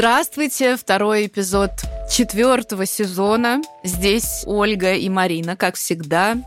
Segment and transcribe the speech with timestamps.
[0.00, 1.72] Здравствуйте, второй эпизод
[2.10, 3.60] четвертого сезона.
[3.84, 6.38] Здесь Ольга и Марина, как всегда,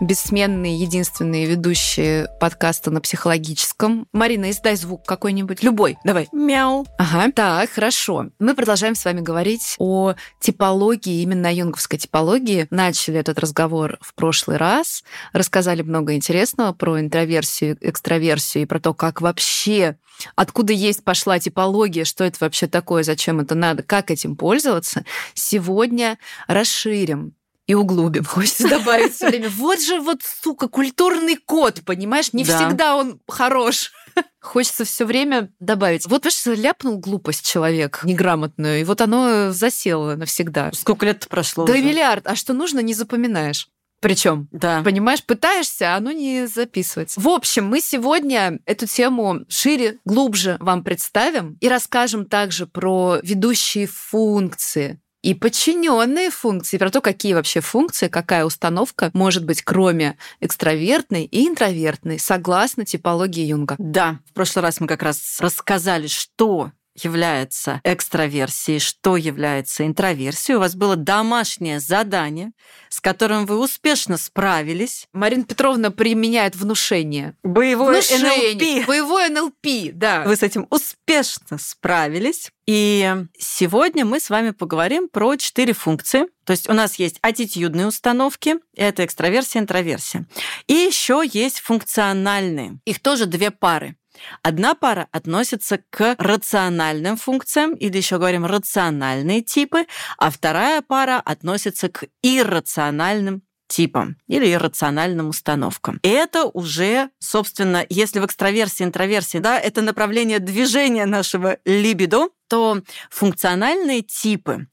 [0.00, 4.06] бессменные, единственные ведущие подкаста на психологическом.
[4.12, 6.28] Марина, издай звук какой-нибудь, любой, давай.
[6.30, 6.86] Мяу.
[6.96, 8.26] Ага, так, хорошо.
[8.38, 12.68] Мы продолжаем с вами говорить о типологии, именно юнговской типологии.
[12.70, 18.94] Начали этот разговор в прошлый раз, рассказали много интересного про интроверсию, экстраверсию и про то,
[18.94, 19.96] как вообще
[20.36, 25.04] откуда есть пошла типология, что это вообще такое, зачем это надо, как этим пользоваться,
[25.34, 27.34] сегодня расширим
[27.66, 28.24] и углубим.
[28.26, 29.48] Хочется добавить все время.
[29.48, 32.32] Вот же вот, сука, культурный код, понимаешь?
[32.32, 32.58] Не да.
[32.58, 33.92] всегда он хорош.
[34.40, 36.06] Хочется все время добавить.
[36.06, 40.70] Вот, понимаешь, ляпнул глупость человек неграмотную, и вот оно засело навсегда.
[40.72, 41.64] Сколько лет прошло?
[41.64, 41.82] Да уже?
[41.82, 42.26] миллиард.
[42.26, 43.68] А что нужно, не запоминаешь.
[44.02, 44.82] Причем, да.
[44.82, 47.20] понимаешь, пытаешься, а оно не записывается.
[47.20, 53.86] В общем, мы сегодня эту тему шире, глубже вам представим и расскажем также про ведущие
[53.86, 61.24] функции и подчиненные функции, про то, какие вообще функции, какая установка может быть, кроме экстравертной
[61.24, 63.76] и интровертной, согласно типологии Юнга.
[63.78, 70.56] Да, в прошлый раз мы как раз рассказали, что является экстраверсией, что является интроверсией.
[70.56, 72.52] У вас было домашнее задание,
[72.88, 75.06] с которым вы успешно справились.
[75.12, 77.36] Марина Петровна применяет внушение.
[77.42, 78.78] Боевое внушение.
[78.78, 78.86] НЛП.
[78.86, 80.24] Боевое НЛП, да.
[80.24, 82.50] Вы с этим успешно справились.
[82.66, 86.26] И сегодня мы с вами поговорим про четыре функции.
[86.44, 90.26] То есть у нас есть аттитюдные установки, это экстраверсия, интроверсия.
[90.66, 92.78] И еще есть функциональные.
[92.84, 93.96] Их тоже две пары.
[94.42, 99.86] Одна пара относится к рациональным функциям, или еще говорим рациональные типы,
[100.18, 105.98] а вторая пара относится к иррациональным типам или иррациональным установкам.
[106.02, 114.02] Это уже, собственно, если в экстраверсии, интроверсии, да, это направление движения нашего либидо, то функциональные
[114.02, 114.66] типы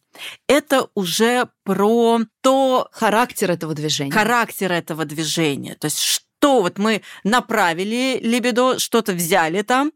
[0.48, 2.90] это уже про то...
[2.92, 4.12] Характер этого движения.
[4.12, 5.76] Характер этого движения.
[5.76, 9.92] То есть что вот мы направили либидо, что-то взяли там,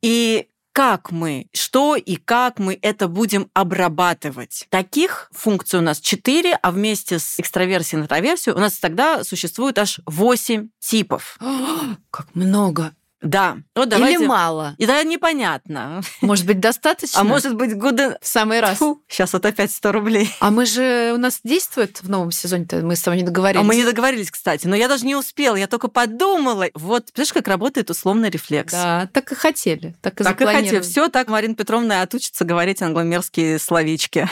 [0.00, 4.66] и как мы, что и как мы это будем обрабатывать.
[4.70, 9.76] Таких функций у нас 4, а вместе с экстраверсией и интроверсией у нас тогда существует
[9.76, 11.36] аж 8 типов.
[12.12, 12.92] как много.
[13.20, 13.58] Да.
[13.74, 14.18] Вот давайте...
[14.18, 14.74] Или мало.
[14.78, 16.02] И да, непонятно.
[16.20, 17.20] Может быть, достаточно?
[17.20, 18.18] А может быть, года...
[18.20, 18.78] В самый раз.
[18.78, 20.30] Фу, сейчас вот опять 100 рублей.
[20.40, 21.12] А мы же...
[21.14, 22.76] У нас действует в новом сезоне-то?
[22.76, 23.60] Мы с тобой не договорились.
[23.60, 24.66] А мы не договорились, кстати.
[24.66, 25.56] Но я даже не успела.
[25.56, 26.66] Я только подумала.
[26.74, 28.72] Вот, знаешь, как работает условный рефлекс.
[28.72, 29.96] Да, так и хотели.
[30.00, 30.80] Так и Так и хотели.
[30.80, 34.28] Все так Марина Петровна отучится говорить англомерские словечки.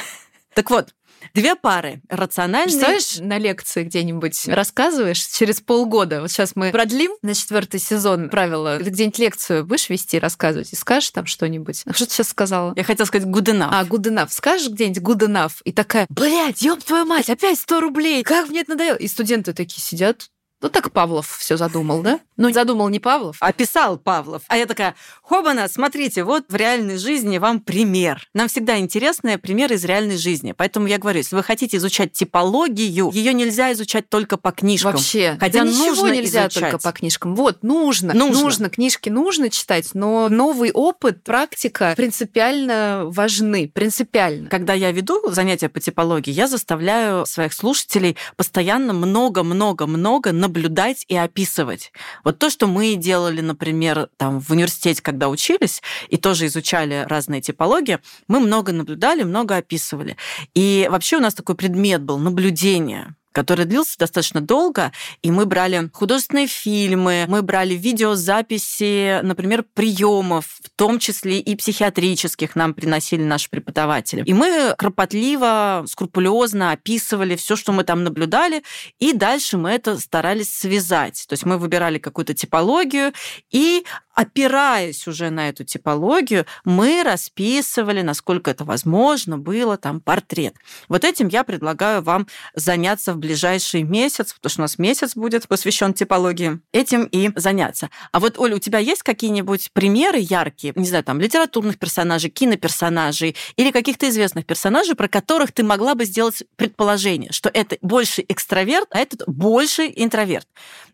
[0.56, 0.94] Так вот,
[1.34, 2.64] Две пары рациональные.
[2.64, 6.20] Представляешь, на лекции где-нибудь рассказываешь через полгода.
[6.20, 8.78] Вот сейчас мы продлим на четвертый сезон правила.
[8.78, 11.82] Где-нибудь лекцию будешь вести, рассказывать, и скажешь там что-нибудь.
[11.86, 12.74] А что ты сейчас сказала?
[12.76, 13.70] Я хотела сказать good enough.
[13.72, 14.28] А, good enough.
[14.30, 18.60] Скажешь где-нибудь good enough, и такая, блядь, ёб твою мать, опять 100 рублей, как мне
[18.60, 18.96] это надоело.
[18.96, 20.28] И студенты такие сидят,
[20.62, 22.18] ну, так Павлов все задумал, да?
[22.38, 23.36] Ну, задумал не Павлов.
[23.40, 24.42] А писал Павлов.
[24.48, 28.26] А я такая, хобана, смотрите, вот в реальной жизни вам пример.
[28.32, 30.52] Нам всегда интересны примеры из реальной жизни.
[30.52, 34.92] Поэтому я говорю, если вы хотите изучать типологию, ее нельзя изучать только по книжкам.
[34.92, 35.36] Вообще.
[35.38, 36.62] Хотя да нужно нельзя изучать.
[36.62, 37.34] только по книжкам.
[37.36, 38.42] Вот, нужно, нужно.
[38.42, 38.70] Нужно.
[38.70, 43.70] Книжки нужно читать, но новый опыт, практика принципиально важны.
[43.72, 44.48] Принципиально.
[44.48, 51.92] Когда я веду занятия по типологии, я заставляю своих слушателей постоянно много-много-много наблюдать и описывать.
[52.24, 57.40] Вот то, что мы делали, например, там в университете, когда учились, и тоже изучали разные
[57.40, 57.98] типологии,
[58.28, 60.16] мы много наблюдали, много описывали.
[60.54, 65.90] И вообще у нас такой предмет был наблюдение который длился достаточно долго, и мы брали
[65.92, 73.50] художественные фильмы, мы брали видеозаписи, например, приемов, в том числе и психиатрических нам приносили наши
[73.50, 74.22] преподаватели.
[74.24, 78.62] И мы кропотливо, скрупулезно описывали все, что мы там наблюдали,
[79.00, 81.26] и дальше мы это старались связать.
[81.28, 83.12] То есть мы выбирали какую-то типологию
[83.50, 83.84] и
[84.16, 90.56] опираясь уже на эту типологию, мы расписывали, насколько это возможно было, там портрет.
[90.88, 95.46] Вот этим я предлагаю вам заняться в ближайший месяц, потому что у нас месяц будет
[95.46, 97.90] посвящен типологии, этим и заняться.
[98.10, 103.36] А вот, Оля, у тебя есть какие-нибудь примеры яркие, не знаю, там, литературных персонажей, киноперсонажей
[103.56, 108.88] или каких-то известных персонажей, про которых ты могла бы сделать предположение, что это больше экстраверт,
[108.92, 110.48] а этот больше интроверт?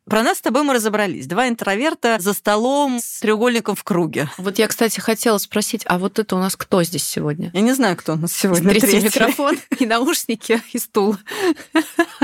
[0.05, 1.29] Про нас с тобой мы разобрались.
[1.29, 4.31] Два интроверта за столом с с треугольником в круге.
[4.39, 7.51] Вот я, кстати, хотела спросить, а вот это у нас кто здесь сегодня?
[7.53, 8.71] Я не знаю, кто у нас сегодня.
[8.71, 9.07] Третий, третий.
[9.07, 11.17] микрофон и наушники, и стул.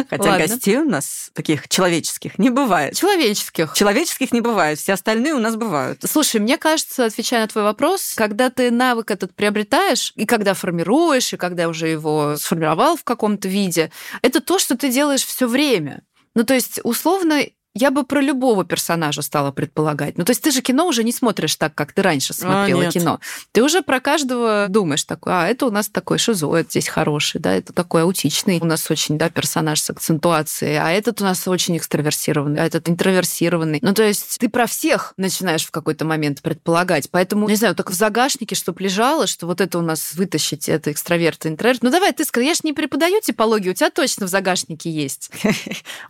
[0.09, 0.47] Хотя Ладно.
[0.47, 2.97] гостей у нас таких человеческих не бывает.
[2.97, 3.75] Человеческих.
[3.75, 6.03] Человеческих не бывает, все остальные у нас бывают.
[6.09, 11.35] Слушай, мне кажется, отвечая на твой вопрос, когда ты навык этот приобретаешь, и когда формируешь,
[11.35, 13.93] и когда уже его сформировал в каком-то виде,
[14.23, 16.03] это то, что ты делаешь все время.
[16.35, 17.43] Ну, то есть, условно,
[17.79, 20.19] я бы про любого персонажа стала предполагать.
[20.19, 22.87] Ну, то есть ты же кино уже не смотришь так, как ты раньше а, смотрела
[22.87, 23.21] а, кино.
[23.53, 27.53] Ты уже про каждого думаешь такой, а это у нас такой шизоид здесь хороший, да,
[27.53, 31.77] это такой аутичный у нас очень, да, персонаж с акцентуацией, а этот у нас очень
[31.77, 33.79] экстраверсированный, а этот интроверсированный.
[33.83, 37.11] Ну, то есть ты про всех начинаешь в какой-то момент предполагать.
[37.11, 40.93] Поэтому, не знаю, только в загашнике, чтобы лежало, что вот это у нас вытащить, это
[40.93, 41.83] экстраверт, интроверт.
[41.83, 45.31] Ну, давай, ты скажи, я же не преподаю типологию, у тебя точно в загашнике есть.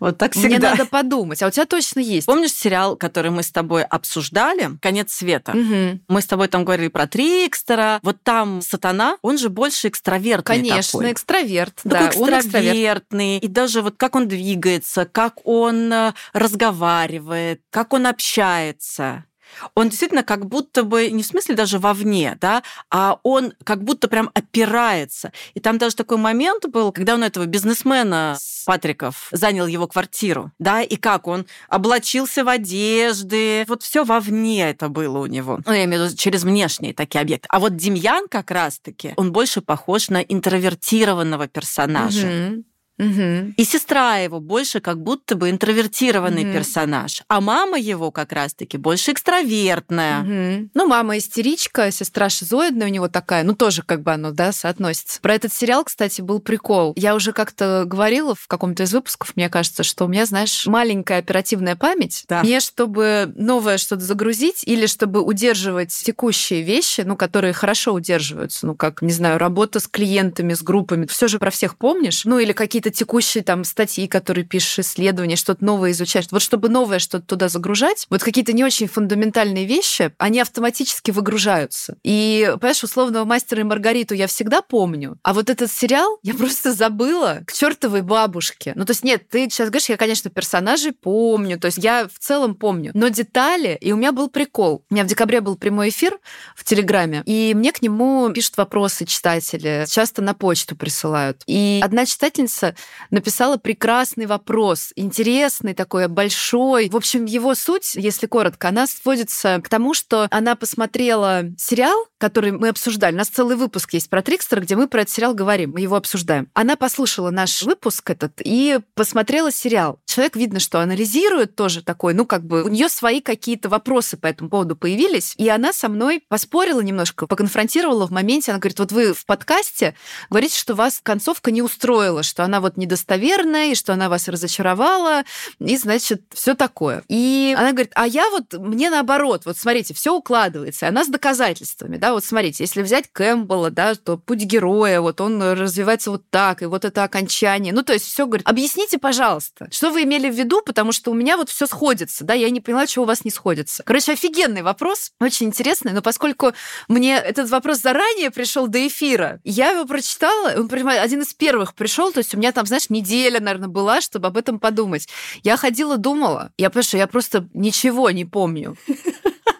[0.00, 0.48] Вот так всегда.
[0.48, 1.42] Мне надо подумать.
[1.42, 2.26] А у тебя точно есть.
[2.26, 4.70] Помнишь сериал, который мы с тобой обсуждали?
[4.80, 5.52] «Конец света».
[5.52, 6.00] Угу.
[6.08, 8.00] Мы с тобой там говорили про Трикстера.
[8.02, 11.12] Вот там сатана, он же больше экстравертный Конечно, такой.
[11.12, 11.74] экстраверт.
[11.82, 13.36] Такой да, экстравертный.
[13.36, 19.24] Он И даже вот как он двигается, как он э, разговаривает, как он общается
[19.74, 24.08] он действительно как будто бы, не в смысле даже вовне, да, а он как будто
[24.08, 25.32] прям опирается.
[25.54, 30.52] И там даже такой момент был, когда он этого бизнесмена с Патриков занял его квартиру,
[30.58, 35.60] да, и как он облачился в одежды, вот все вовне это было у него.
[35.64, 37.46] Ну, я имею в виду через внешние такие объекты.
[37.50, 42.26] А вот Демьян как раз-таки, он больше похож на интровертированного персонажа.
[42.26, 42.64] Угу.
[42.98, 43.54] Угу.
[43.56, 46.52] И сестра его больше как будто бы интровертированный угу.
[46.52, 50.20] персонаж, а мама его как раз-таки больше экстравертная.
[50.20, 50.70] Угу.
[50.74, 55.20] Ну, мама истеричка, сестра шизоидная у него такая, ну тоже как бы оно, да, соотносится.
[55.20, 56.92] Про этот сериал, кстати, был прикол.
[56.96, 61.18] Я уже как-то говорила в каком-то из выпусков, мне кажется, что у меня, знаешь, маленькая
[61.18, 62.24] оперативная память.
[62.28, 62.42] Да.
[62.42, 68.74] Мне, чтобы новое что-то загрузить или чтобы удерживать текущие вещи, ну, которые хорошо удерживаются, ну,
[68.74, 72.52] как, не знаю, работа с клиентами, с группами, все же про всех помнишь, ну, или
[72.52, 76.26] какие-то какие-то текущие там статьи, которые пишешь, исследования, что-то новое изучаешь.
[76.30, 81.96] Вот чтобы новое что-то туда загружать, вот какие-то не очень фундаментальные вещи, они автоматически выгружаются.
[82.02, 86.72] И, понимаешь, условного мастера и Маргариту я всегда помню, а вот этот сериал я просто
[86.72, 88.72] забыла к чертовой бабушке.
[88.74, 92.18] Ну, то есть, нет, ты сейчас говоришь, я, конечно, персонажей помню, то есть я в
[92.18, 94.84] целом помню, но детали, и у меня был прикол.
[94.90, 96.18] У меня в декабре был прямой эфир
[96.54, 101.42] в Телеграме, и мне к нему пишут вопросы читатели, часто на почту присылают.
[101.46, 102.74] И одна читательница
[103.10, 106.88] написала прекрасный вопрос, интересный такой, большой.
[106.88, 112.52] В общем, его суть, если коротко, она сводится к тому, что она посмотрела сериал, который
[112.52, 113.14] мы обсуждали.
[113.14, 115.96] У нас целый выпуск есть про Трикстера, где мы про этот сериал говорим, мы его
[115.96, 116.48] обсуждаем.
[116.54, 120.00] Она послушала наш выпуск этот и посмотрела сериал.
[120.04, 124.26] Человек, видно, что анализирует тоже такой, ну, как бы у нее свои какие-то вопросы по
[124.26, 128.50] этому поводу появились, и она со мной поспорила немножко, поконфронтировала в моменте.
[128.50, 129.94] Она говорит, вот вы в подкасте
[130.30, 134.28] говорите, что вас концовка не устроила, что она вот вот недостоверная, и что она вас
[134.28, 135.24] разочаровала,
[135.58, 137.02] и, значит, все такое.
[137.08, 141.08] И она говорит, а я вот, мне наоборот, вот смотрите, все укладывается, и она с
[141.08, 146.22] доказательствами, да, вот смотрите, если взять Кэмпбелла, да, то путь героя, вот он развивается вот
[146.30, 150.30] так, и вот это окончание, ну, то есть все говорит, объясните, пожалуйста, что вы имели
[150.30, 153.08] в виду, потому что у меня вот все сходится, да, я не поняла, чего у
[153.08, 153.82] вас не сходится.
[153.84, 156.52] Короче, офигенный вопрос, очень интересный, но поскольку
[156.88, 162.12] мне этот вопрос заранее пришел до эфира, я его прочитала, он, один из первых пришел,
[162.12, 165.08] то есть у меня там, знаешь, неделя, наверное, была, чтобы об этом подумать.
[165.44, 166.50] Я ходила, думала.
[166.58, 168.76] Я понимаю, что я просто ничего не помню.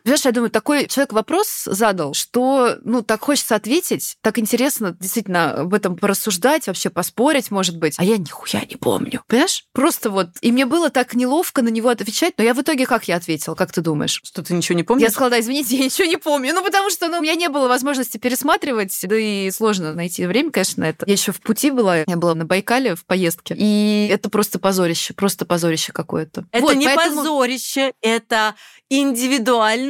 [0.09, 5.53] Знаешь, я думаю, такой человек вопрос задал, что, ну, так хочется ответить, так интересно действительно
[5.53, 7.95] об этом порассуждать, вообще поспорить, может быть.
[7.99, 9.23] А я нихуя не помню.
[9.27, 9.67] Понимаешь?
[9.73, 10.29] Просто вот.
[10.41, 13.55] И мне было так неловко на него отвечать, но я в итоге как я ответила,
[13.55, 14.21] как ты думаешь?
[14.25, 15.05] Что ты ничего не помнишь?
[15.05, 16.55] Я сказала, да, извините, я ничего не помню.
[16.55, 20.51] Ну, потому что ну, у меня не было возможности пересматривать, да и сложно найти время,
[20.51, 21.05] конечно, на это.
[21.07, 25.13] Я еще в пути была, я была на Байкале в поездке, и это просто позорище,
[25.13, 26.47] просто позорище какое-то.
[26.51, 27.23] Это вот, не поэтому...
[27.23, 28.55] позорище, это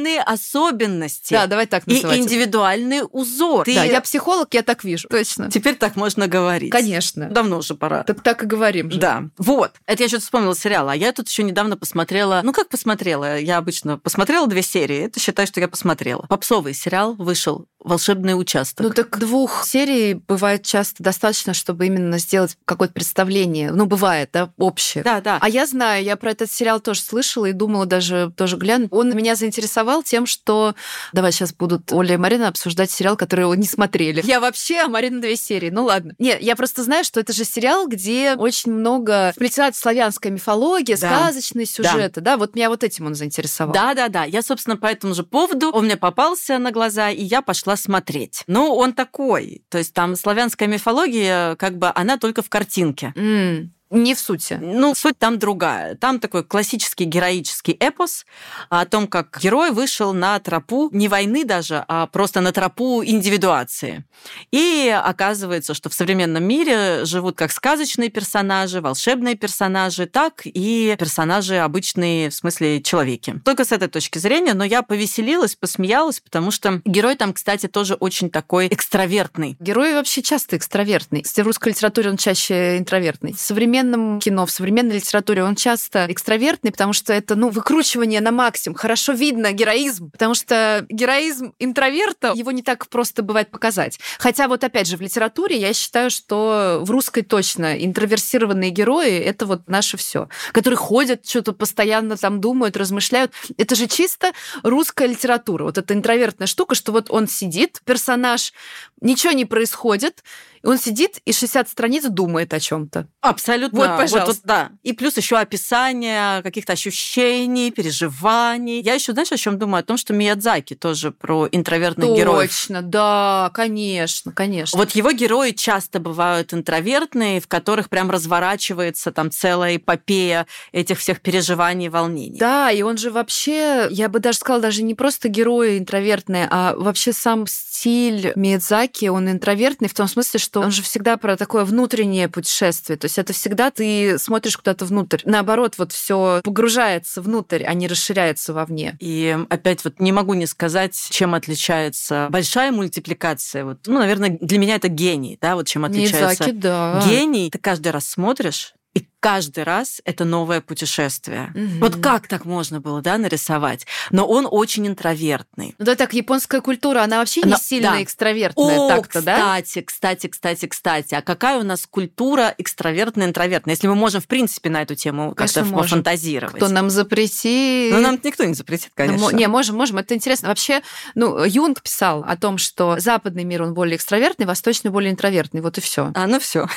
[0.09, 1.33] индивидуальные особенности.
[1.33, 2.17] Да, давай так называть.
[2.17, 3.65] И индивидуальный узор.
[3.65, 3.75] Ты...
[3.75, 5.07] Да, я психолог, я так вижу.
[5.07, 5.49] Точно.
[5.51, 6.71] Теперь так можно говорить.
[6.71, 7.29] Конечно.
[7.29, 8.03] Давно уже пора.
[8.03, 8.99] Так так и говорим же.
[8.99, 9.23] Да.
[9.37, 9.73] Вот.
[9.85, 10.89] Это я что-то вспомнила сериал.
[10.89, 12.41] А я тут еще недавно посмотрела...
[12.43, 13.39] Ну, как посмотрела?
[13.39, 15.05] Я обычно посмотрела две серии.
[15.05, 16.25] Это считаю, что я посмотрела.
[16.27, 18.85] Попсовый сериал вышел волшебный участок.
[18.85, 23.71] Ну так двух серий бывает часто достаточно, чтобы именно сделать какое-то представление.
[23.71, 25.03] Ну, бывает, да, общее.
[25.03, 25.37] Да, да.
[25.41, 28.89] А я знаю, я про этот сериал тоже слышала и думала даже тоже глянуть.
[28.91, 30.75] Он меня заинтересовал тем, что...
[31.13, 34.21] Давай сейчас будут Оля и Марина обсуждать сериал, который его не смотрели.
[34.25, 35.69] Я вообще, а Марина две серии.
[35.69, 36.13] Ну ладно.
[36.19, 41.09] Нет, я просто знаю, что это же сериал, где очень много вплетена славянская мифология, да.
[41.09, 42.21] сказочные сюжеты.
[42.21, 42.31] Да.
[42.31, 43.73] да, вот меня вот этим он заинтересовал.
[43.73, 44.23] Да, да, да.
[44.23, 48.43] Я, собственно, по этому же поводу он мне попался на глаза, и я пошла смотреть.
[48.47, 49.63] Ну, он такой.
[49.69, 53.13] То есть там славянская мифология, как бы она только в картинке.
[53.15, 53.69] Mm.
[53.91, 54.59] Не в сути.
[54.61, 55.95] Ну, суть там другая.
[55.95, 58.25] Там такой классический героический эпос
[58.69, 64.05] о том, как герой вышел на тропу не войны даже, а просто на тропу индивидуации.
[64.51, 71.57] И оказывается, что в современном мире живут как сказочные персонажи, волшебные персонажи, так и персонажи
[71.57, 73.41] обычные, в смысле, человеки.
[73.43, 77.95] Только с этой точки зрения, но я повеселилась, посмеялась, потому что герой там, кстати, тоже
[77.95, 79.57] очень такой экстравертный.
[79.59, 81.23] Герой вообще часто экстравертный.
[81.23, 83.33] В русской литературе он чаще интровертный.
[83.37, 88.31] Современный современном кино, в современной литературе он часто экстравертный, потому что это, ну, выкручивание на
[88.31, 88.77] максимум.
[88.77, 93.99] Хорошо видно героизм, потому что героизм интроверта, его не так просто бывает показать.
[94.19, 99.45] Хотя вот опять же в литературе я считаю, что в русской точно интроверсированные герои— это
[99.45, 103.31] вот наше все, которые ходят, что-то постоянно там думают, размышляют.
[103.57, 104.31] Это же чисто
[104.63, 105.63] русская литература.
[105.63, 108.53] Вот эта интровертная штука, что вот он сидит, персонаж,
[109.01, 110.23] ничего не происходит,
[110.63, 113.07] и он сидит и 60 страниц думает о чем-то.
[113.21, 113.79] Абсолютно.
[113.79, 114.19] Вот, пожалуйста.
[114.19, 114.71] Вот, вот, да.
[114.83, 118.81] И плюс еще описание каких-то ощущений, переживаний.
[118.81, 119.81] Я еще, знаешь, о чем думаю?
[119.81, 122.49] О том, что Миядзаки тоже про интровертных Точно, героев.
[122.49, 124.77] Точно, да, конечно, конечно.
[124.77, 131.21] Вот его герои часто бывают интровертные, в которых прям разворачивается там целая эпопея этих всех
[131.21, 132.39] переживаний и волнений.
[132.39, 136.73] Да, и он же вообще, я бы даже сказала, даже не просто герои интровертные, а
[136.75, 141.65] вообще сам стиль Миядзаки, он интровертный в том смысле, что он же всегда про такое
[141.65, 142.97] внутреннее путешествие.
[142.97, 145.21] То есть это всегда ты смотришь куда-то внутрь.
[145.25, 148.97] Наоборот, вот все погружается внутрь, а не расширяется вовне.
[148.99, 153.65] И опять вот не могу не сказать, чем отличается большая мультипликация.
[153.65, 156.43] Вот, ну, наверное, для меня это гений, да, вот чем отличается.
[156.45, 157.03] Мизаки, да.
[157.05, 161.51] Гений, ты каждый раз смотришь, и каждый раз это новое путешествие.
[161.55, 161.79] Угу.
[161.79, 163.85] Вот как так можно было, да, нарисовать?
[164.11, 165.75] Но он очень интровертный.
[165.77, 168.03] Ну да, так японская культура, она вообще не Но, сильно да.
[168.03, 169.37] экстравертная, О, так-то, да?
[169.37, 173.75] Кстати, кстати, кстати, кстати, а какая у нас культура экстравертная, интровертная?
[173.75, 176.55] Если мы можем, в принципе, на эту тему как-то пофантазировать.
[176.55, 177.93] Кто нам запретит?
[177.93, 179.29] Ну, нам никто не запретит, конечно.
[179.31, 180.49] Ну, не, можем, можем, это интересно.
[180.49, 180.81] Вообще,
[181.15, 185.77] ну, Юнг писал о том, что западный мир, он более экстравертный, восточный более интровертный, вот
[185.77, 186.11] и все.
[186.15, 186.67] А, ну все.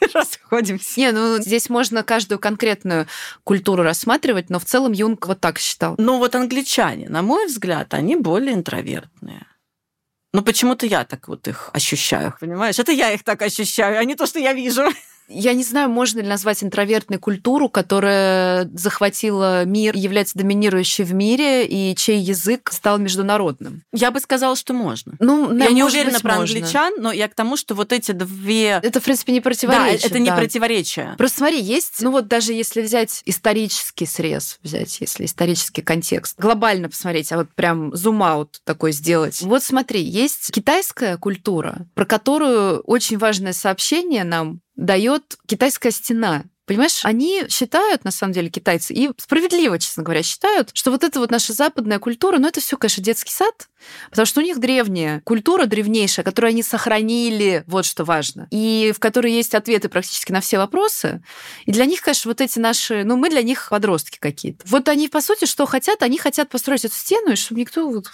[0.14, 0.98] расходимся.
[0.98, 3.06] Не, ну здесь можно каждую конкретную
[3.44, 5.94] культуру рассматривать, но в целом Юнг вот так считал.
[5.98, 9.46] Ну вот англичане, на мой взгляд, они более интровертные.
[10.32, 12.78] Ну, почему-то я так вот их ощущаю, понимаешь?
[12.78, 14.84] Это я их так ощущаю, а не то, что я вижу
[15.30, 21.66] я не знаю, можно ли назвать интровертной культуру, которая захватила мир, является доминирующей в мире,
[21.66, 23.82] и чей язык стал международным.
[23.92, 25.14] Я бы сказала, что можно.
[25.18, 26.56] Ну, я не уверена быть, про можно.
[26.56, 28.80] англичан, но я к тому, что вот эти две...
[28.82, 30.00] Это, в принципе, не противоречие.
[30.00, 31.14] Да, это не противоречие.
[31.16, 36.88] Просто смотри, есть, ну вот даже если взять исторический срез, взять, если исторический контекст, глобально
[36.88, 39.40] посмотреть, а вот прям зум-аут такой сделать.
[39.42, 46.44] Вот смотри, есть китайская культура, про которую очень важное сообщение нам дает китайская стена.
[46.70, 51.18] Понимаешь, они считают, на самом деле, китайцы, и справедливо, честно говоря, считают, что вот эта
[51.18, 53.68] вот наша западная культура, ну это все, конечно, детский сад,
[54.10, 59.00] потому что у них древняя культура, древнейшая, которую они сохранили, вот что важно, и в
[59.00, 61.24] которой есть ответы практически на все вопросы.
[61.66, 64.64] И для них, конечно, вот эти наши, ну мы для них подростки какие-то.
[64.68, 66.04] Вот они, по сути, что хотят?
[66.04, 68.08] Они хотят построить эту стену, и чтобы никто вот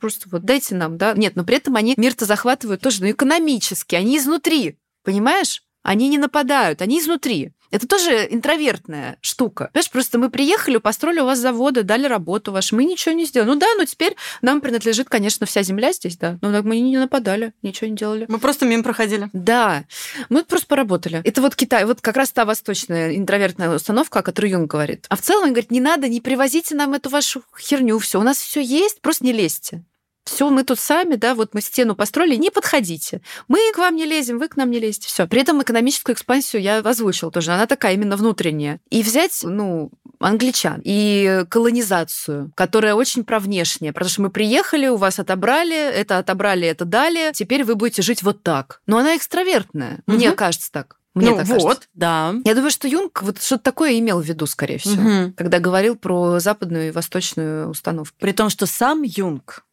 [0.00, 1.12] просто вот дайте нам, да.
[1.12, 5.62] Нет, но при этом они мир-то захватывают тоже, ну экономически, они изнутри, понимаешь?
[5.82, 7.52] Они не нападают, они изнутри.
[7.70, 9.70] Это тоже интровертная штука.
[9.72, 13.50] Понимаешь, просто мы приехали, построили у вас заводы, дали работу вашу, мы ничего не сделали.
[13.50, 16.38] Ну да, но теперь нам принадлежит, конечно, вся земля здесь, да.
[16.40, 18.24] Но мы не нападали, ничего не делали.
[18.28, 19.28] Мы просто мимо проходили.
[19.32, 19.84] Да,
[20.30, 21.20] мы просто поработали.
[21.24, 25.06] Это вот Китай, вот как раз та восточная интровертная установка, о которой Юнг говорит.
[25.10, 28.22] А в целом он говорит, не надо, не привозите нам эту вашу херню, все, у
[28.22, 29.84] нас все есть, просто не лезьте
[30.28, 33.20] все, мы тут сами, да, вот мы стену построили, не подходите.
[33.48, 35.08] Мы к вам не лезем, вы к нам не лезете.
[35.08, 35.26] Все.
[35.26, 37.52] При этом экономическую экспансию я озвучила тоже.
[37.52, 38.80] Она такая именно внутренняя.
[38.90, 43.92] И взять, ну, англичан и колонизацию, которая очень про внешнее.
[43.92, 48.22] Потому что мы приехали, у вас отобрали, это отобрали, это дали, теперь вы будете жить
[48.22, 48.80] вот так.
[48.86, 50.02] Но она экстравертная.
[50.06, 50.16] Угу.
[50.16, 50.98] Мне кажется так.
[51.14, 51.88] Мне ну, так вот, кажется.
[51.94, 52.34] да.
[52.44, 55.32] Я думаю, что Юнг вот что-то такое имел в виду, скорее всего, угу.
[55.36, 58.14] когда говорил про западную и восточную установку.
[58.20, 59.64] При том, что сам Юнг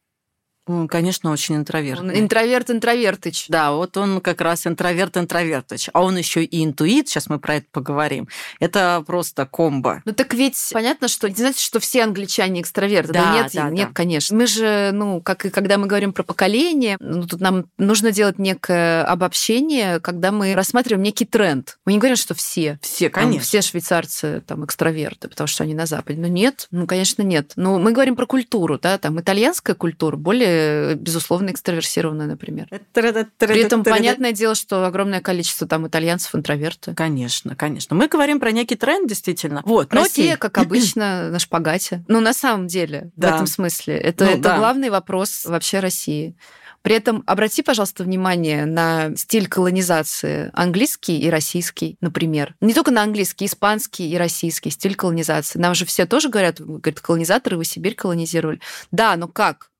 [0.67, 2.15] Он, конечно, очень интровертный.
[2.15, 3.45] Он интроверт-интровертыч.
[3.49, 5.89] Да, вот он как раз интроверт-интровертыч.
[5.93, 8.27] А он еще и интуит, сейчас мы про это поговорим.
[8.59, 10.01] Это просто комбо.
[10.05, 13.13] Ну так ведь понятно, что не знаете, что все англичане экстраверты.
[13.13, 13.93] Да, да нет, да, нет, да.
[13.93, 14.35] конечно.
[14.35, 18.39] Мы же, ну, как и когда мы говорим про поколение, ну, тут нам нужно делать
[18.39, 21.77] некое обобщение, когда мы рассматриваем некий тренд.
[21.85, 22.79] Мы не говорим, что все.
[22.81, 23.35] Все, конечно.
[23.35, 26.19] Там, все швейцарцы там экстраверты, потому что они на Западе.
[26.19, 27.53] Ну нет, ну, конечно, нет.
[27.55, 30.54] Но мы говорим про культуру, да, там итальянская культура более,
[30.95, 32.67] безусловно, экстраверсированная, например.
[32.93, 36.93] При этом понятное дело, что огромное количество там итальянцев интроверты.
[36.93, 37.95] Конечно, конечно.
[37.95, 39.61] Мы говорим про некий тренд, действительно.
[39.65, 40.37] Вот, Россия, окей.
[40.37, 42.03] как обычно, на шпагате.
[42.07, 43.31] Ну, на самом деле, да.
[43.31, 43.97] в этом смысле.
[43.97, 44.57] Это, ну, это да.
[44.57, 46.35] главный вопрос вообще России.
[46.85, 52.53] При этом обрати, пожалуйста, внимание на стиль колонизации английский и российский, например.
[52.61, 55.57] Не только на английский, испанский и российский стиль колонизации.
[55.57, 58.59] Нам же все тоже говорят, говорят, колонизаторы, вы Сибирь колонизировали.
[58.91, 59.71] Да, но как?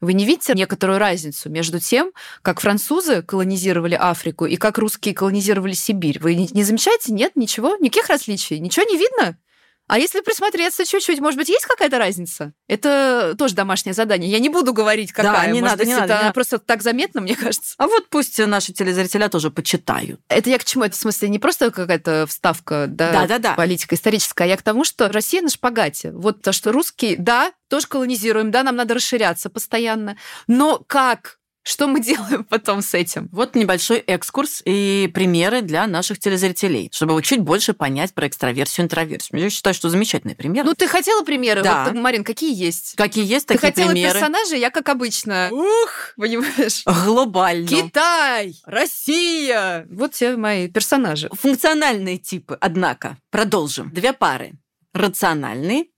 [0.00, 2.12] Вы не видите некоторую разницу между тем,
[2.42, 6.20] как французы колонизировали Африку и как русские колонизировали Сибирь?
[6.20, 7.12] Вы не замечаете?
[7.12, 7.76] Нет, ничего?
[7.76, 8.60] Никаких различий?
[8.60, 9.36] Ничего не видно?
[9.88, 12.52] А если присмотреться чуть-чуть, может быть, есть какая-то разница?
[12.68, 14.30] Это тоже домашнее задание.
[14.30, 15.46] Я не буду говорить, какая.
[15.46, 17.74] Да, не может надо, быть, не это надо, просто так заметно, мне кажется.
[17.78, 20.20] А вот пусть наши телезрители тоже почитают.
[20.28, 20.84] Это я к чему?
[20.84, 23.54] Это в смысле не просто какая-то вставка, да, да, да, да.
[23.54, 26.12] политика историческая, а я к тому, что Россия на шпагате.
[26.12, 30.16] Вот то, что русские, да, тоже колонизируем, да, нам надо расширяться постоянно.
[30.46, 31.37] Но как
[31.68, 33.28] что мы делаем потом с этим?
[33.30, 38.86] Вот небольшой экскурс и примеры для наших телезрителей, чтобы чуть больше понять про экстраверсию и
[38.86, 39.40] интроверсию.
[39.40, 40.64] Я считаю, что замечательный пример.
[40.64, 41.62] Ну, ты хотела примеры?
[41.62, 41.84] Да.
[41.84, 42.94] Вот, Марин, какие есть?
[42.96, 44.14] Какие есть ты такие хотела примеры?
[44.14, 45.48] персонажи, я как обычно.
[45.52, 46.82] Ух, понимаешь?
[46.86, 47.68] Глобально.
[47.68, 49.86] Китай, Россия.
[49.90, 51.28] Вот все мои персонажи.
[51.32, 53.18] Функциональные типы, однако.
[53.30, 53.90] Продолжим.
[53.90, 54.52] Две пары.
[54.94, 55.90] Рациональный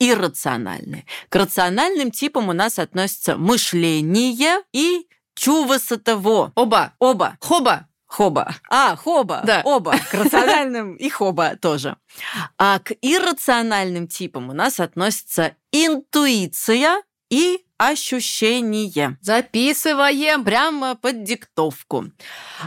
[0.00, 1.06] иррациональные.
[1.28, 6.52] К рациональным типам у нас относятся мышление и чувствово.
[6.56, 6.94] Оба.
[6.98, 7.36] Оба.
[7.40, 7.86] Хоба.
[8.06, 8.56] Хоба.
[8.68, 9.42] А, хоба.
[9.46, 9.62] Да.
[9.64, 9.94] Оба.
[10.10, 11.96] К рациональным и хоба тоже.
[12.58, 19.16] А к иррациональным типам у нас относятся интуиция и ощущение.
[19.22, 22.12] Записываем прямо под диктовку.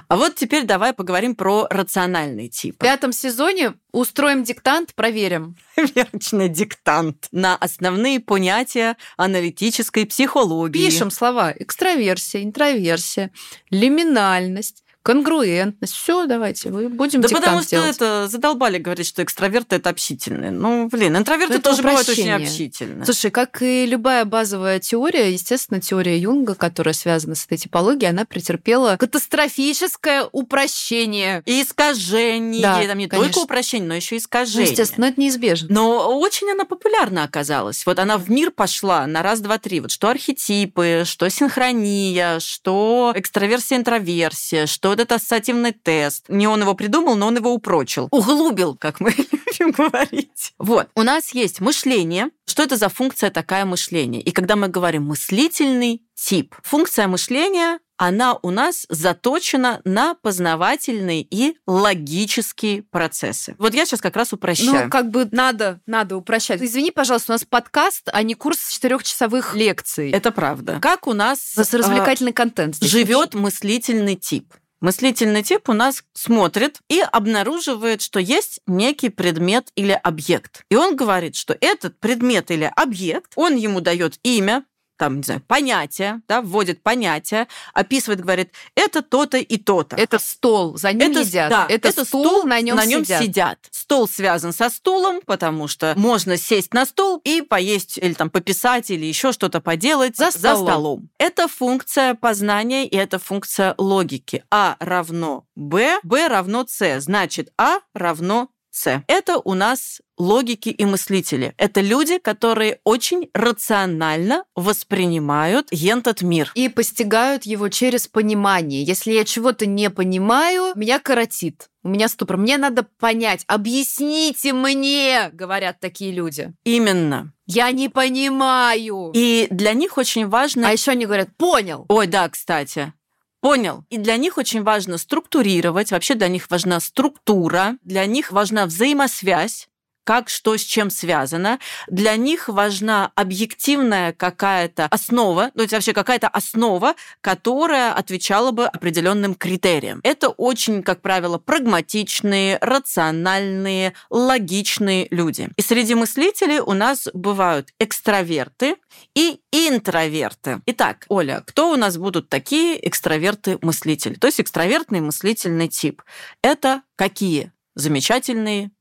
[0.08, 2.77] А вот теперь давай поговорим про рациональный тип.
[2.77, 5.55] В пятом сезоне устроим диктант, проверим.
[5.77, 10.84] Верочный диктант на основные понятия аналитической психологии.
[10.84, 13.29] Пишем слова экстраверсия, интроверсия,
[13.70, 15.93] лиминальность, конгруентность.
[15.93, 17.95] Все, давайте, вы будем Да потому что делать.
[17.97, 20.51] это задолбали говорить, что экстраверты это общительные.
[20.51, 23.06] Ну, блин, интроверты это тоже бывают очень общительные.
[23.06, 28.25] Слушай, как и любая базовая теория, естественно, теория Юнга, которая связана с этой типологией, она
[28.25, 31.43] претерпела катастрофическое упрощение.
[31.45, 32.62] И искажение.
[32.62, 33.34] Да, Там не конечно.
[33.34, 34.65] только упрощение, но еще и искажение.
[34.65, 35.67] Ну, естественно, это неизбежно.
[35.69, 37.86] Но очень она популярна оказалась.
[37.86, 39.82] Вот она в мир пошла на раз, два, три.
[39.82, 46.25] Вот что архетипы, что синхрония, что экстраверсия, интроверсия, что вот это ассоциативный тест.
[46.29, 48.08] Не он его придумал, но он его упрочил.
[48.12, 49.12] Углубил, как мы
[49.60, 50.53] любим говорить.
[50.58, 50.88] Вот.
[50.95, 52.29] У нас есть мышление.
[52.45, 54.21] Что это за функция такая мышления?
[54.21, 61.56] И когда мы говорим мыслительный тип, функция мышления она у нас заточена на познавательные и
[61.65, 63.56] логические процессы.
[63.58, 64.86] Вот я сейчас как раз упрощаю.
[64.86, 66.62] Ну, как бы надо, надо упрощать.
[66.62, 70.12] Извини, пожалуйста, у нас подкаст, а не курс четырехчасовых лекций.
[70.12, 70.79] Это правда.
[70.82, 71.53] Как у нас...
[71.56, 72.84] У нас развлекательный э, контент.
[72.84, 74.53] Живет мыслительный тип.
[74.84, 80.65] Мыслительный тип у нас смотрит и обнаруживает, что есть некий предмет или объект.
[80.69, 84.65] И он говорит, что этот предмет или объект, он ему дает имя,
[84.97, 89.95] там, не знаю, понятие, да, вводит понятие, описывает, говорит, это то-то и то-то.
[89.95, 91.49] Это стол, за ним это, едят.
[91.49, 93.23] Да, это, это стул, стул, на нем на нем сидят.
[93.23, 93.60] сидят.
[93.71, 98.91] Стол связан со стулом, потому что можно сесть на стол и поесть или там пописать
[98.91, 100.58] или еще что-то поделать за столом.
[100.58, 101.10] за столом.
[101.17, 104.43] Это функция познания и это функция логики.
[104.51, 109.03] А равно Б, Б равно С, значит А равно С.
[109.08, 111.54] Это у нас логики и мыслители.
[111.58, 116.52] Это люди, которые очень рационально воспринимают этот мир.
[116.56, 118.84] И постигают его через понимание.
[118.84, 121.69] Если я чего-то не понимаю, меня коротит.
[121.84, 122.38] У меня ступор.
[122.38, 123.43] Мне надо понять.
[123.47, 126.54] Объясните мне, говорят такие люди.
[126.63, 127.34] Именно.
[127.45, 129.12] Я не понимаю.
[129.13, 130.69] И для них очень важно...
[130.69, 131.86] А еще они говорят, понял.
[131.89, 132.93] Ой, да, кстати.
[133.41, 133.84] Понял.
[133.89, 135.91] И для них очень важно структурировать.
[135.91, 137.78] Вообще для них важна структура.
[137.84, 139.67] Для них важна взаимосвязь
[140.03, 141.59] как что с чем связано.
[141.87, 149.35] Для них важна объективная какая-то основа, ну, это вообще какая-то основа, которая отвечала бы определенным
[149.35, 149.99] критериям.
[150.03, 155.49] Это очень, как правило, прагматичные, рациональные, логичные люди.
[155.55, 158.75] И среди мыслителей у нас бывают экстраверты
[159.15, 160.61] и интроверты.
[160.65, 164.15] Итак, Оля, кто у нас будут такие экстраверты-мыслители?
[164.15, 166.01] То есть экстравертный мыслительный тип.
[166.41, 167.53] Это какие?
[167.75, 168.71] замечательные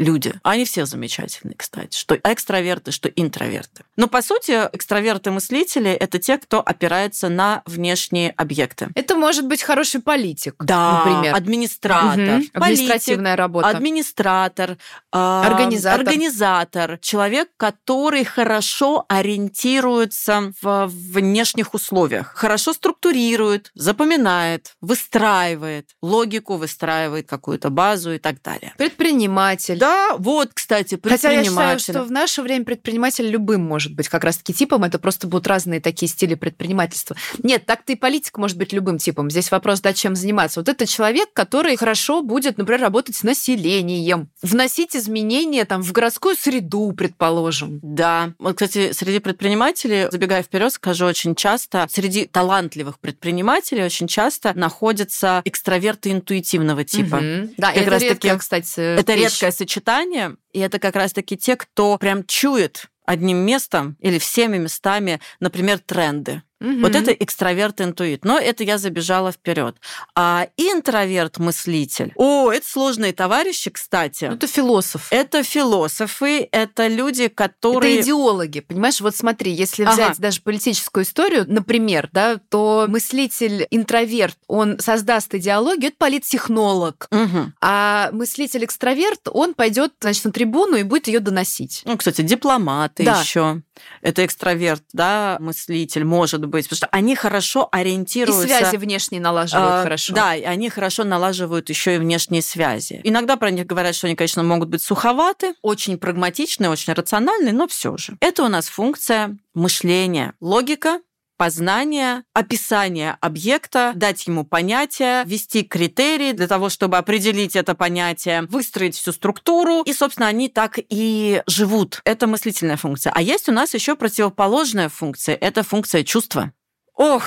[0.00, 0.34] люди.
[0.42, 3.84] Они все замечательные, кстати, что экстраверты, что интроверты.
[3.96, 8.88] Но, по сути, экстраверты-мыслители— это те, кто опирается на внешние объекты.
[8.94, 11.36] Это может быть хороший политик, да, например.
[11.36, 12.26] администратор, угу.
[12.26, 13.68] политик, административная работа.
[13.68, 14.78] Администратор,
[15.12, 16.00] организатор.
[16.00, 27.68] организатор, человек, который хорошо ориентируется в внешних условиях, хорошо структурирует, запоминает, выстраивает логику, выстраивает какую-то
[27.68, 28.72] базу и так далее.
[28.78, 29.78] Предприниматель.
[29.78, 34.08] Да, да, вот, кстати, Хотя я считаю, что в наше время предприниматель любым может быть
[34.08, 34.84] как раз-таки типом.
[34.84, 37.16] Это просто будут разные такие стили предпринимательства.
[37.42, 39.30] Нет, так-то и политик может быть любым типом.
[39.30, 40.60] Здесь вопрос, да, чем заниматься.
[40.60, 46.36] Вот это человек, который хорошо будет, например, работать с населением, вносить изменения там в городскую
[46.36, 47.80] среду, предположим.
[47.82, 48.34] Да.
[48.38, 55.42] Вот, кстати, среди предпринимателей, забегая вперед, скажу, очень часто среди талантливых предпринимателей очень часто находятся
[55.44, 57.16] экстраверты интуитивного типа.
[57.16, 57.54] Угу.
[57.56, 59.24] Да, как это раз таки, кстати, это вещь.
[59.24, 65.20] редкое сочетание и это как раз-таки те, кто прям чует одним местом или всеми местами,
[65.38, 66.42] например, тренды.
[66.60, 66.80] Угу.
[66.80, 68.24] Вот это экстраверт-интуит.
[68.24, 69.76] Но это я забежала вперед.
[70.14, 72.12] А интроверт-мыслитель.
[72.16, 74.26] О, это сложные товарищи, кстати.
[74.26, 75.08] Ну, это философ.
[75.10, 77.94] Это философы, это люди, которые...
[77.94, 79.00] Это идеологи, понимаешь?
[79.00, 80.16] Вот смотри, если взять ага.
[80.18, 87.08] даже политическую историю, например, да, то мыслитель-интроверт, он создаст идеологию, это политтехнолог.
[87.10, 87.52] Угу.
[87.60, 91.82] А мыслитель-экстраверт, он пойдет, значит, на трибуну и будет ее доносить.
[91.84, 93.20] Ну, кстати, дипломаты да.
[93.20, 93.62] еще.
[94.02, 98.44] Это экстраверт, да, мыслитель, может быть, потому что они хорошо ориентируются.
[98.44, 100.14] И связи внешние налаживают а, хорошо.
[100.14, 103.00] Да, и они хорошо налаживают еще и внешние связи.
[103.04, 107.66] Иногда про них говорят, что они, конечно, могут быть суховаты, очень прагматичные, очень рациональные, но
[107.68, 108.16] все же.
[108.20, 111.00] Это у нас функция мышления, логика,
[111.40, 118.94] познание, описание объекта, дать ему понятие, ввести критерии для того, чтобы определить это понятие, выстроить
[118.94, 119.80] всю структуру.
[119.84, 122.02] И, собственно, они так и живут.
[122.04, 123.10] Это мыслительная функция.
[123.16, 125.34] А есть у нас еще противоположная функция.
[125.34, 126.52] Это функция чувства.
[126.94, 127.24] Ох,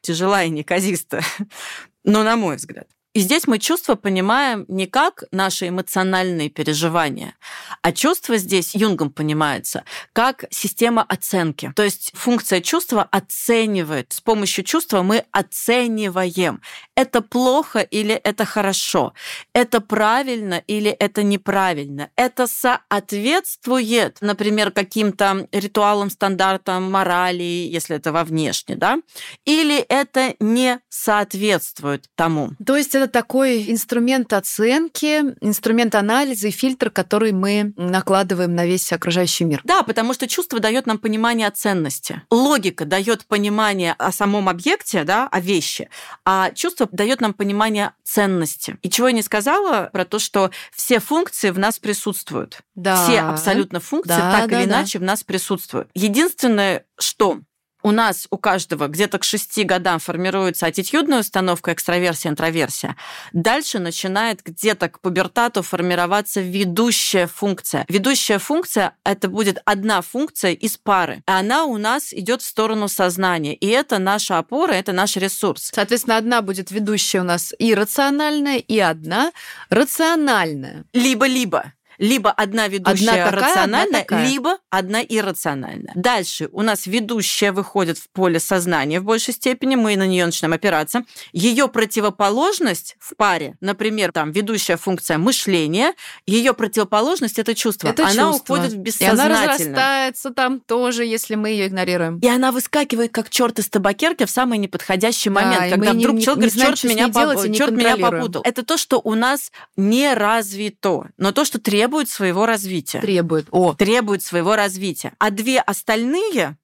[0.00, 1.20] тяжела и неказиста.
[2.02, 2.88] Но на мой взгляд.
[3.14, 7.34] И здесь мы чувства понимаем не как наши эмоциональные переживания,
[7.82, 11.72] а чувство здесь Юнгом понимается как система оценки.
[11.76, 14.14] То есть функция чувства оценивает.
[14.14, 16.62] С помощью чувства мы оцениваем,
[16.96, 19.12] это плохо или это хорошо,
[19.52, 28.24] это правильно или это неправильно, это соответствует, например, каким-то ритуалам, стандартам морали, если это во
[28.24, 28.98] внешне, да,
[29.44, 32.52] или это не соответствует тому.
[32.64, 38.92] То есть это такой инструмент оценки, инструмент анализа и фильтр, который мы накладываем на весь
[38.92, 39.60] окружающий мир.
[39.64, 42.22] Да, потому что чувство дает нам понимание ценности.
[42.30, 45.88] Логика дает понимание о самом объекте, да, о вещи,
[46.24, 48.78] а чувство дает нам понимание ценности.
[48.82, 52.60] И чего я не сказала про то, что все функции в нас присутствуют.
[52.74, 53.04] Да.
[53.04, 54.78] Все абсолютно функции да, так да, или да.
[54.78, 55.88] иначе в нас присутствуют.
[55.94, 57.40] Единственное, что
[57.82, 62.96] у нас у каждого где-то к шести годам формируется аттитюдная установка экстраверсия, интроверсия.
[63.32, 67.84] Дальше начинает где-то к пубертату формироваться ведущая функция.
[67.88, 71.22] Ведущая функция– это будет одна функция из пары.
[71.26, 73.54] Она у нас идет в сторону сознания.
[73.54, 75.70] И это наша опора, это наш ресурс.
[75.72, 79.32] Соответственно, одна будет ведущая у нас и рациональная, и одна
[79.70, 80.84] рациональная.
[80.92, 85.92] Либо-либо либо одна ведущая одна такая, рациональная, одна либо одна иррациональная.
[85.94, 90.54] Дальше у нас ведущая выходит в поле сознания в большей степени, мы на нее начинаем
[90.54, 91.04] опираться.
[91.32, 95.94] Ее противоположность в паре, например, там ведущая функция мышления,
[96.26, 97.88] ее противоположность это чувство.
[97.88, 98.54] Это она чувство.
[98.54, 99.26] уходит в бессознательное.
[99.26, 102.18] И она разрастается там тоже, если мы ее игнорируем.
[102.18, 106.22] И она выскакивает как черт из табакерки в самый неподходящий момент, да, когда вдруг не,
[106.22, 107.54] человек говорит, черт, меня, поп...
[107.54, 108.42] черт меня попутал.
[108.44, 113.00] Это то, что у нас не развито, но то, что требует требует своего развития.
[113.00, 113.48] Требует.
[113.50, 113.74] О.
[113.74, 115.12] Требует своего развития.
[115.18, 116.56] А две остальные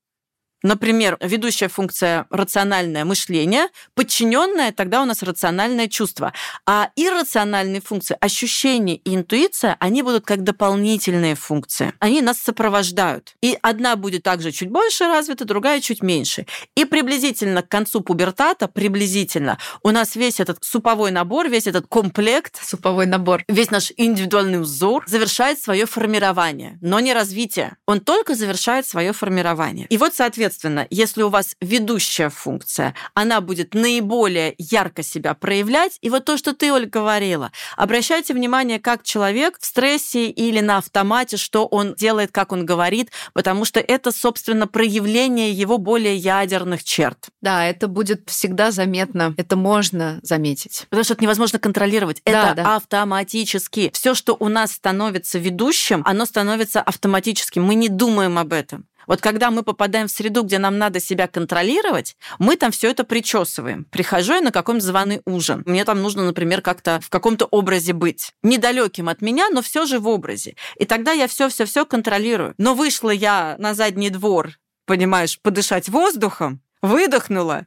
[0.62, 6.32] Например, ведущая функция рациональное мышление, подчиненное тогда у нас рациональное чувство.
[6.66, 11.92] А иррациональные функции, ощущения и интуиция, они будут как дополнительные функции.
[12.00, 13.34] Они нас сопровождают.
[13.40, 16.46] И одна будет также чуть больше развита, другая чуть меньше.
[16.74, 22.58] И приблизительно к концу пубертата, приблизительно, у нас весь этот суповой набор, весь этот комплект,
[22.64, 27.76] суповой набор, весь наш индивидуальный узор завершает свое формирование, но не развитие.
[27.86, 29.86] Он только завершает свое формирование.
[29.88, 35.98] И вот, соответственно, Соответственно, если у вас ведущая функция, она будет наиболее ярко себя проявлять.
[36.00, 40.78] И вот то, что ты, Оль, говорила, обращайте внимание, как человек в стрессе или на
[40.78, 46.82] автомате, что он делает, как он говорит, потому что это, собственно, проявление его более ядерных
[46.82, 47.28] черт.
[47.42, 49.34] Да, это будет всегда заметно.
[49.36, 50.86] Это можно заметить.
[50.88, 52.22] Потому что это невозможно контролировать.
[52.24, 52.76] Да, это да.
[52.76, 53.90] автоматически.
[53.92, 57.64] Все, что у нас становится ведущим, оно становится автоматическим.
[57.64, 58.86] Мы не думаем об этом.
[59.08, 63.04] Вот когда мы попадаем в среду, где нам надо себя контролировать, мы там все это
[63.04, 63.84] причесываем.
[63.86, 65.62] Прихожу я на какой-нибудь званый ужин.
[65.66, 68.32] Мне там нужно, например, как-то в каком-то образе быть.
[68.42, 70.56] Недалеким от меня, но все же в образе.
[70.76, 72.54] И тогда я все-все-все контролирую.
[72.58, 77.66] Но вышла я на задний двор, понимаешь, подышать воздухом, выдохнула.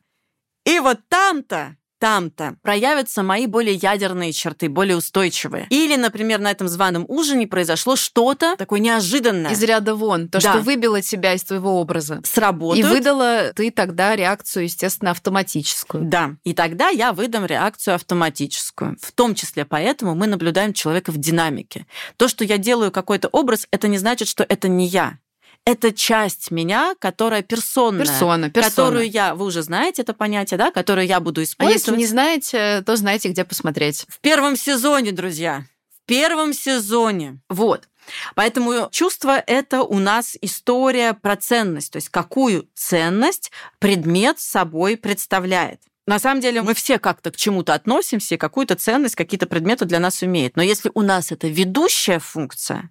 [0.64, 5.68] И вот там-то там-то проявятся мои более ядерные черты, более устойчивые.
[5.70, 9.52] Или, например, на этом званом ужине произошло что-то такое неожиданное.
[9.52, 10.28] Из ряда вон.
[10.28, 10.54] То, да.
[10.54, 12.20] что выбило тебя из твоего образа.
[12.26, 12.84] Сработает.
[12.84, 16.06] И выдала ты тогда реакцию, естественно, автоматическую.
[16.06, 16.32] Да.
[16.44, 18.98] И тогда я выдам реакцию автоматическую.
[19.00, 21.86] В том числе поэтому мы наблюдаем человека в динамике.
[22.18, 25.20] То, что я делаю какой-то образ, это не значит, что это не я
[25.66, 28.06] это часть меня, которая персонная.
[28.06, 28.70] Персона, персона.
[28.70, 31.88] Которую я, вы уже знаете это понятие, да, которую я буду использовать.
[31.88, 34.06] А если не знаете, то знаете, где посмотреть.
[34.10, 35.66] В первом сезоне, друзья.
[36.04, 37.40] В первом сезоне.
[37.50, 37.88] Вот.
[38.36, 45.82] Поэтому чувство– это у нас история про ценность, то есть какую ценность предмет собой представляет.
[46.08, 50.24] На самом деле мы все как-то к чему-то относимся, какую-то ценность, какие-то предметы для нас
[50.24, 50.56] умеют.
[50.56, 52.90] Но если у нас это ведущая функция,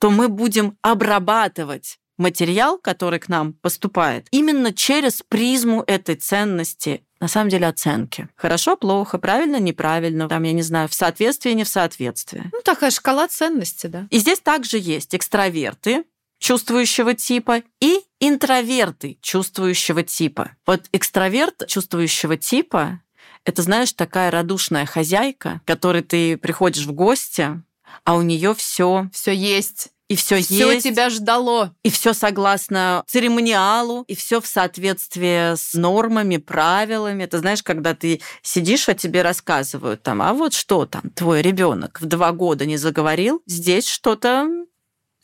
[0.00, 7.28] то мы будем обрабатывать материал, который к нам поступает, именно через призму этой ценности, на
[7.28, 8.28] самом деле оценки.
[8.34, 12.48] Хорошо, плохо, правильно, неправильно, там, я не знаю, в соответствии, не в соответствии.
[12.52, 14.06] Ну, такая шкала ценности, да.
[14.10, 16.04] И здесь также есть экстраверты,
[16.38, 20.56] чувствующего типа и интроверты чувствующего типа.
[20.66, 23.00] Вот экстраверт чувствующего типа
[23.44, 27.62] это, знаешь, такая радушная хозяйка, которой ты приходишь в гости,
[28.04, 29.88] а у нее все, все есть.
[30.10, 30.50] И все есть.
[30.50, 31.72] Все тебя ждало.
[31.84, 37.26] И все согласно церемониалу, и все в соответствии с нормами, правилами.
[37.26, 42.00] Ты знаешь, когда ты сидишь, а тебе рассказывают там, а вот что там, твой ребенок
[42.00, 44.48] в два года не заговорил, здесь что-то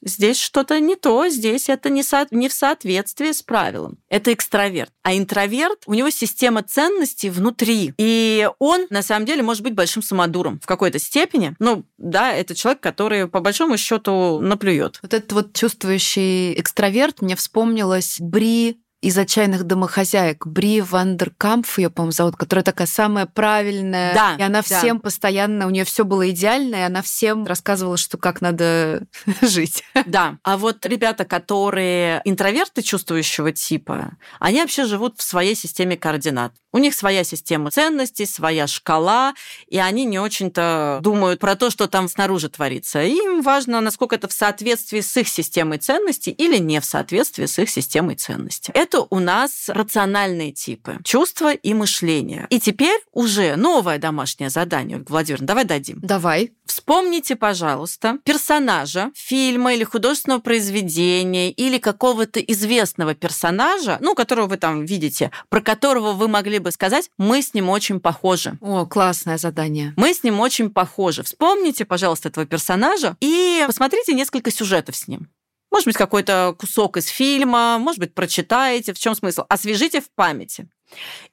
[0.02, 3.98] Здесь что-то не то, здесь это не, со, не в соответствии с правилом.
[4.08, 4.90] Это экстраверт.
[5.02, 7.94] А интроверт, у него система ценностей внутри.
[7.98, 11.54] И он, на самом деле, может быть большим самодуром в какой-то степени.
[11.58, 14.98] Ну, да, это человек, который, по большому счету, наплюет.
[15.02, 22.10] Вот этот вот чувствующий экстраверт, мне вспомнилась Бри из «Отчаянных домохозяек» Бри Вандеркампф, ее, по-моему,
[22.10, 24.12] зовут, которая такая самая правильная.
[24.14, 24.78] Да, и она да.
[24.80, 29.06] всем постоянно, у нее все было идеально, и она всем рассказывала, что как надо
[29.42, 29.84] жить.
[30.06, 30.38] Да.
[30.42, 36.52] А вот ребята, которые интроверты чувствующего типа, они вообще живут в своей системе координат.
[36.72, 39.34] У них своя система ценностей, своя шкала,
[39.66, 43.02] и они не очень-то думают про то, что там снаружи творится.
[43.02, 47.58] Им важно, насколько это в соответствии с их системой ценностей или не в соответствии с
[47.58, 48.72] их системой ценностей.
[48.74, 52.46] Это у нас рациональные типы чувства и мышления.
[52.50, 55.98] И теперь уже новое домашнее задание, Владимир, давай дадим.
[56.02, 56.52] Давай.
[56.66, 64.84] Вспомните, пожалуйста, персонажа фильма или художественного произведения или какого-то известного персонажа, ну, которого вы там
[64.84, 68.58] видите, про которого вы могли бы сказать, мы с ним очень похожи.
[68.60, 69.94] О, классное задание.
[69.96, 71.22] Мы с ним очень похожи.
[71.22, 75.28] Вспомните, пожалуйста, этого персонажа и посмотрите несколько сюжетов с ним.
[75.76, 78.94] Может быть, какой-то кусок из фильма, может быть, прочитаете.
[78.94, 79.42] В чем смысл?
[79.50, 80.70] Освежите в памяти.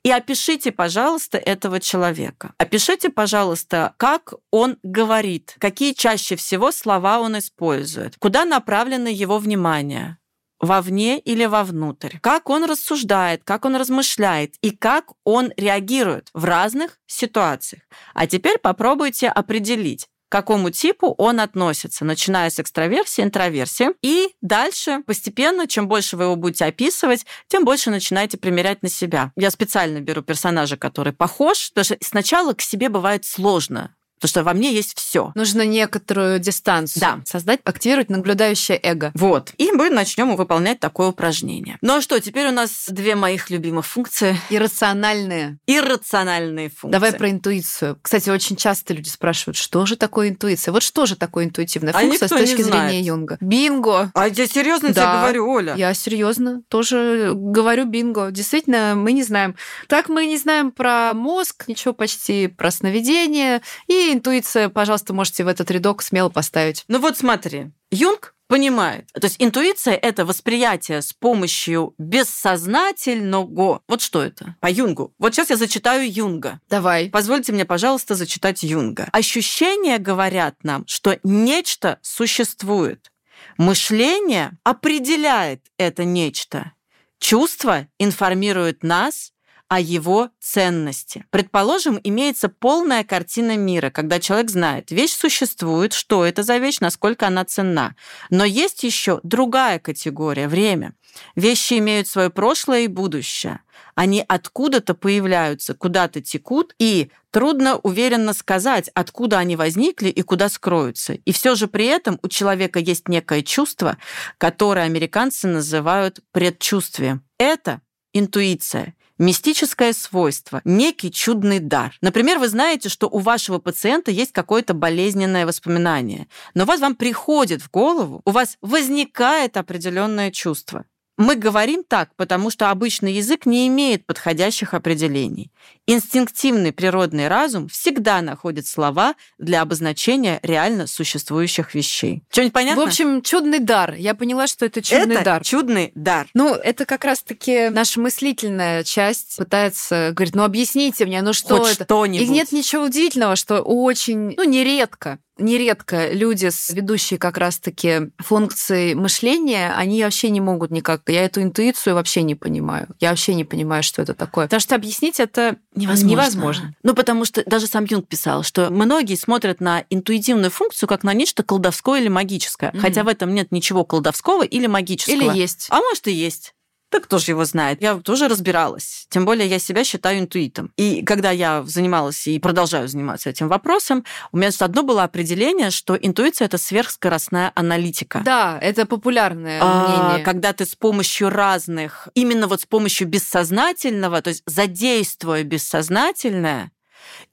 [0.03, 2.53] И опишите, пожалуйста, этого человека.
[2.58, 10.17] Опишите, пожалуйста, как он говорит, какие чаще всего слова он использует, куда направлено его внимание
[10.60, 16.99] вовне или вовнутрь, как он рассуждает, как он размышляет и как он реагирует в разных
[17.06, 17.84] ситуациях.
[18.13, 23.89] А теперь попробуйте определить, какому типу он относится, начиная с экстраверсии, интроверсии.
[24.02, 29.32] И дальше постепенно, чем больше вы его будете описывать, тем больше начинаете примерять на себя.
[29.36, 34.43] Я специально беру персонажа, который похож, потому что сначала к себе бывает сложно Потому что
[34.45, 35.33] во мне есть все.
[35.36, 37.19] Нужно некоторую дистанцию Да.
[37.25, 39.12] создать, активировать наблюдающее эго.
[39.15, 39.51] Вот.
[39.57, 41.77] И мы начнем выполнять такое упражнение.
[41.81, 44.38] Ну а что, теперь у нас две моих любимых функции.
[44.49, 45.57] Иррациональные.
[45.67, 46.91] Иррациональные функции.
[46.93, 47.99] Давай про интуицию.
[48.01, 50.71] Кстати, очень часто люди спрашивают, что же такое интуиция?
[50.71, 53.38] Вот что же такое интуитивная А функция с никто не точки зрения Юнга?
[53.41, 54.09] Бинго!
[54.13, 55.19] А я серьезно тебе Да.
[55.19, 55.75] говорю, Оля.
[55.75, 58.31] Я серьезно тоже говорю бинго.
[58.31, 59.55] Действительно, мы не знаем.
[59.89, 63.62] Так мы не знаем про мозг, ничего почти про сновидение.
[63.88, 66.86] И интуиция, пожалуйста, можете в этот рядок смело поставить.
[66.88, 69.12] Ну вот смотри, Юнг понимает.
[69.13, 73.82] То есть интуиция– это восприятие с помощью бессознательного.
[73.88, 74.56] Вот что это?
[74.60, 75.13] По Юнгу.
[75.17, 76.60] Вот сейчас я зачитаю Юнга.
[76.69, 77.10] Давай.
[77.10, 79.10] Позвольте мне, пожалуйста, зачитать Юнга.
[79.12, 83.12] Ощущения говорят нам, что нечто существует.
[83.58, 86.73] Мышление определяет это нечто.
[87.19, 89.33] Чувство информирует нас
[89.73, 91.25] о его ценности.
[91.31, 97.25] Предположим, имеется полная картина мира, когда человек знает, вещь существует, что это за вещь, насколько
[97.25, 97.95] она ценна.
[98.29, 100.93] Но есть еще другая категория– время.
[101.36, 103.62] Вещи имеют свое прошлое и будущее.
[103.95, 111.13] Они откуда-то появляются, куда-то текут, и трудно уверенно сказать, откуда они возникли и куда скроются.
[111.13, 113.97] И все же при этом у человека есть некое чувство,
[114.38, 117.23] которое американцы называют предчувствием.
[117.39, 117.81] Это
[118.13, 121.95] интуиция мистическое свойство, некий чудный дар.
[122.02, 127.62] Например, вы знаете, что у вашего пациента есть какое-то болезненное воспоминание, но вот вам приходит
[127.62, 130.86] в голову, у вас возникает определенное чувство.
[131.17, 135.52] Мы говорим так, потому что обычный язык не имеет подходящих определений.
[135.86, 142.23] Инстинктивный природный разум всегда находит слова для обозначения реально существующих вещей.
[142.32, 142.84] Что-нибудь понятно?
[142.84, 143.93] В общем, чудный дар.
[143.93, 145.43] Я поняла, что это чудный это дар.
[145.43, 146.28] чудный дар.
[146.34, 151.73] Ну, это как раз-таки наша мыслительная часть пытается говорить, ну объясните мне, ну что Хоть
[151.73, 151.84] это?
[151.84, 152.28] что-нибудь.
[152.28, 158.93] И нет ничего удивительного, что очень, ну, нередко, нередко люди, с ведущие как раз-таки функции
[158.93, 161.02] мышления, они вообще не могут никак.
[161.08, 162.88] Я эту интуицию вообще не понимаю.
[163.00, 164.46] Я вообще не понимаю, что это такое.
[164.46, 166.12] Потому что объяснить это Невозможно.
[166.12, 166.76] невозможно.
[166.84, 171.13] Ну, потому что даже сам Юнг писал, что многие смотрят на интуитивную функцию как на
[171.13, 172.69] нечто колдовское или магическое.
[172.72, 172.82] Мгм.
[172.82, 175.15] Хотя в этом нет ничего колдовского или магического.
[175.15, 175.67] Или есть.
[175.69, 176.54] А может и есть.
[176.93, 177.82] Так кто же его знает?
[177.82, 179.08] Я тоже разбиралась.
[179.10, 180.71] Тем более я себя считаю интуитом.
[180.77, 185.95] И когда я занималась и продолжаю заниматься этим вопросом, у меня одно было определение, что
[185.95, 188.21] интуиция– это сверхскоростная аналитика.
[188.23, 190.23] Да, это популярное А, мнение.
[190.23, 196.69] когда ты с помощью разных, именно вот с помощью бессознательного, то есть задействуя бессознательное,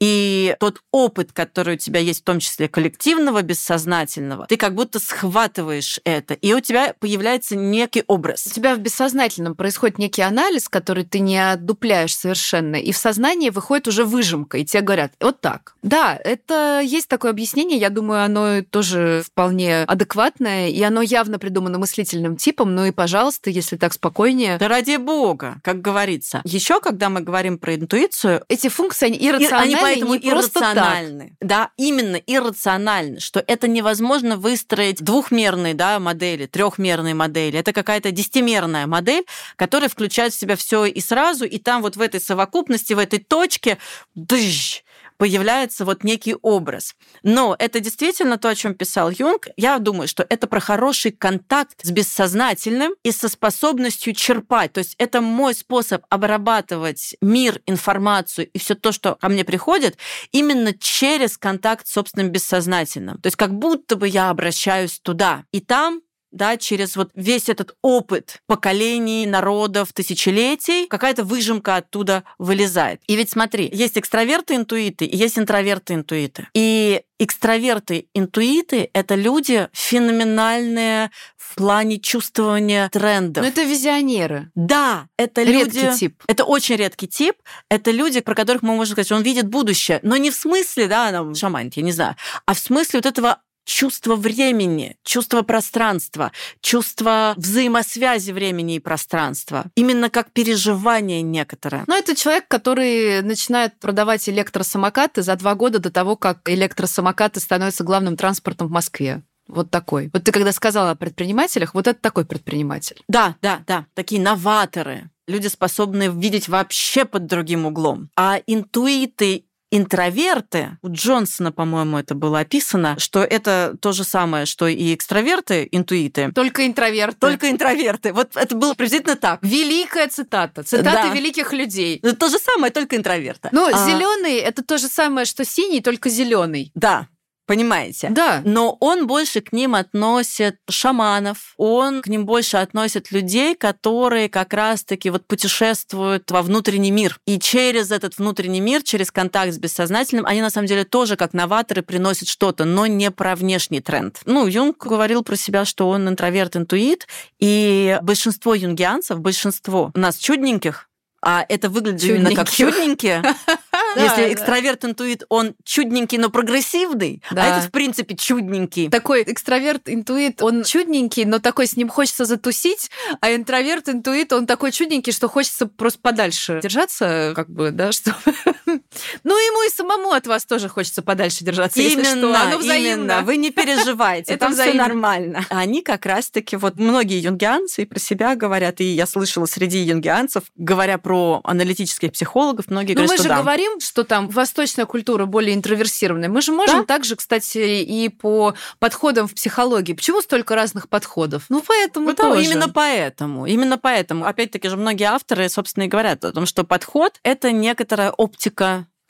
[0.01, 4.99] и тот опыт, который у тебя есть, в том числе коллективного, бессознательного, ты как будто
[4.99, 8.47] схватываешь это, и у тебя появляется некий образ.
[8.47, 13.51] У тебя в бессознательном происходит некий анализ, который ты не отдупляешь совершенно, и в сознании
[13.51, 15.75] выходит уже выжимка, и тебе говорят, вот так.
[15.83, 21.79] Да, это есть такое объяснение, я думаю, оно тоже вполне адекватное, и оно явно придумано
[21.79, 24.57] мыслительным типом, ну и, пожалуйста, если так спокойнее.
[24.59, 26.41] Да ради бога, как говорится.
[26.45, 30.74] Еще, когда мы говорим про интуицию, Эти функции, они И- иррациональны, поэтому не просто так.
[30.76, 31.37] иррациональны.
[31.40, 37.59] Да, именно иррациональны, что это невозможно выстроить двухмерные да, модели, трехмерные модели.
[37.59, 39.24] Это какая-то десятимерная модель,
[39.57, 43.18] которая включает в себя все и сразу, и там вот в этой совокупности, в этой
[43.18, 43.79] точке
[44.14, 44.83] дыщ,
[45.20, 46.96] появляется вот некий образ.
[47.22, 49.48] Но это действительно то, о чем писал Юнг.
[49.59, 54.72] Я думаю, что это про хороший контакт с бессознательным и со способностью черпать.
[54.72, 59.98] То есть это мой способ обрабатывать мир, информацию и все то, что ко мне приходит,
[60.33, 63.20] именно через контакт с собственным бессознательным.
[63.20, 65.44] То есть как будто бы я обращаюсь туда.
[65.52, 66.00] И там
[66.31, 73.01] да, через вот весь этот опыт поколений, народов, тысячелетий, какая-то выжимка оттуда вылезает.
[73.07, 76.49] И ведь смотри, есть экстраверты-интуиты и есть интроверты-интуиты.
[76.55, 83.43] И экстраверты-интуиты— это люди феноменальные в плане чувствования трендов.
[83.43, 84.51] Но это визионеры.
[84.55, 85.99] Да, это Редкий люди...
[85.99, 86.23] тип.
[86.29, 87.37] Это очень редкий тип.
[87.69, 89.99] Это люди, про которых мы можем сказать, он видит будущее.
[90.03, 92.16] Но не в смысле, да, там, шаманит, я не знаю,
[92.47, 99.66] а в смысле вот этого чувство времени, чувство пространства, чувство взаимосвязи времени и пространства.
[99.75, 101.85] Именно как переживание некоторое.
[101.87, 107.85] Но это человек, который начинает продавать электросамокаты за два года до того, как электросамокаты становятся
[107.85, 109.23] главным транспортом в Москве.
[109.51, 110.11] Вот такой.
[110.12, 113.03] Вот ты когда сказала о предпринимателях, вот это такой предприниматель.
[113.09, 115.11] Да, да, да, такие новаторы.
[115.27, 118.11] Люди, способные видеть вообще под другим углом.
[118.16, 124.66] А интуиты интроверты, у Джонсона, по-моему, это было описано, что это то же самое, что
[124.66, 126.33] и экстраверты, интуиты.
[126.33, 127.18] Только интроверты.
[127.18, 128.12] Только интроверты.
[128.12, 129.40] Вот это было приблизительно так.
[129.42, 130.62] Великая цитата.
[130.62, 131.14] Цитата да.
[131.14, 131.98] великих людей.
[132.02, 133.48] Это то же самое, только интроверты.
[133.52, 133.87] Ну, а...
[133.87, 136.72] зеленый это то же самое, что синий, только зеленый.
[136.74, 137.06] Да.
[137.51, 138.11] Понимаете?
[138.11, 138.43] Да.
[138.45, 144.55] Но он больше к ним относит шаманов, он к ним больше относит людей, которые как
[144.55, 147.19] раз-таки вот путешествуют во внутренний мир.
[147.27, 151.33] И через этот внутренний мир, через контакт с бессознательным, они на самом деле тоже как
[151.33, 154.21] новаторы приносят что-то, но не про внешний тренд.
[154.27, 157.09] Ну, Юнг говорил про себя, что он интроверт-интуит,
[157.41, 160.89] и большинство юнгианцев, большинство нас чудненьких,
[161.21, 163.25] а это выглядит именно как чудненькие.
[163.96, 168.88] Если экстраверт-интуит, он чудненький, но прогрессивный, а этот, в принципе, чудненький.
[168.88, 172.90] Такой экстраверт-интуит, он чудненький, но такой с ним хочется затусить,
[173.21, 178.15] а интроверт-интуит, он такой чудненький, что хочется просто подальше держаться, как бы, да, что...
[179.25, 182.35] Ну, ему и самому от вас тоже хочется подальше держаться, именно, если что.
[182.35, 182.90] Оно взаимно.
[182.90, 183.23] Именно.
[183.23, 185.44] Вы не переживайте, это все нормально.
[185.50, 190.98] Они как раз-таки, вот многие юнгианцы про себя говорят, и я слышала среди юнгианцев, говоря
[190.98, 193.38] про аналитических психологов, многие Но говорят, мы же да.
[193.40, 196.29] говорим, что там восточная культура более интроверсированная.
[196.29, 196.85] Мы же можем да?
[196.85, 199.92] также, кстати, и по подходам в психологии.
[199.92, 201.44] Почему столько разных подходов?
[201.48, 202.44] Ну, поэтому тоже.
[202.44, 203.46] Именно поэтому.
[203.46, 204.27] Именно поэтому.
[204.27, 208.60] Опять-таки же многие авторы, собственно, и говорят о том, что подход— это некоторая оптика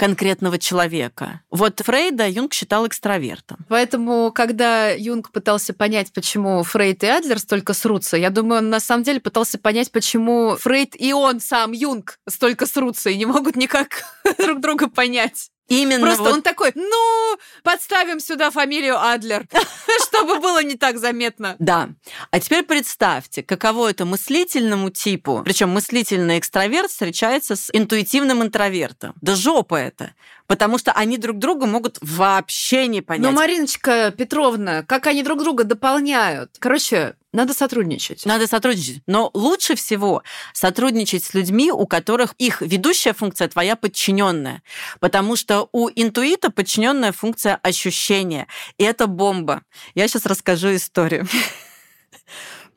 [0.01, 1.43] конкретного человека.
[1.51, 3.59] Вот Фрейда Юнг считал экстравертом.
[3.69, 8.81] Поэтому, когда Юнг пытался понять, почему Фрейд и Адлер столько срутся, я думаю, он на
[8.81, 13.57] самом деле пытался понять, почему Фрейд и он сам, Юнг, столько срутся и не могут
[13.57, 14.05] никак
[14.39, 15.51] друг друга понять.
[15.71, 16.33] Именно Просто вот...
[16.33, 19.47] он такой, ну, подставим сюда фамилию Адлер,
[20.03, 21.55] чтобы было не так заметно.
[21.61, 21.91] Да.
[22.33, 29.15] А теперь представьте, каково это мыслительному типу, причем мыслительный экстраверт встречается с интуитивным интровертом.
[29.21, 30.13] Да жопа это
[30.51, 33.23] потому что они друг друга могут вообще не понять.
[33.23, 36.57] Но, Мариночка Петровна, как они друг друга дополняют?
[36.59, 38.27] Короче, надо сотрудничать.
[38.27, 39.01] Надо сотрудничать.
[39.07, 44.65] Но лучше всего сотрудничать с людьми, у которых их ведущая функция твоя подчиненная.
[44.99, 48.49] Потому что у интуита подчиненная функция ощущения.
[48.77, 49.63] И это бомба.
[49.95, 51.29] Я сейчас расскажу историю.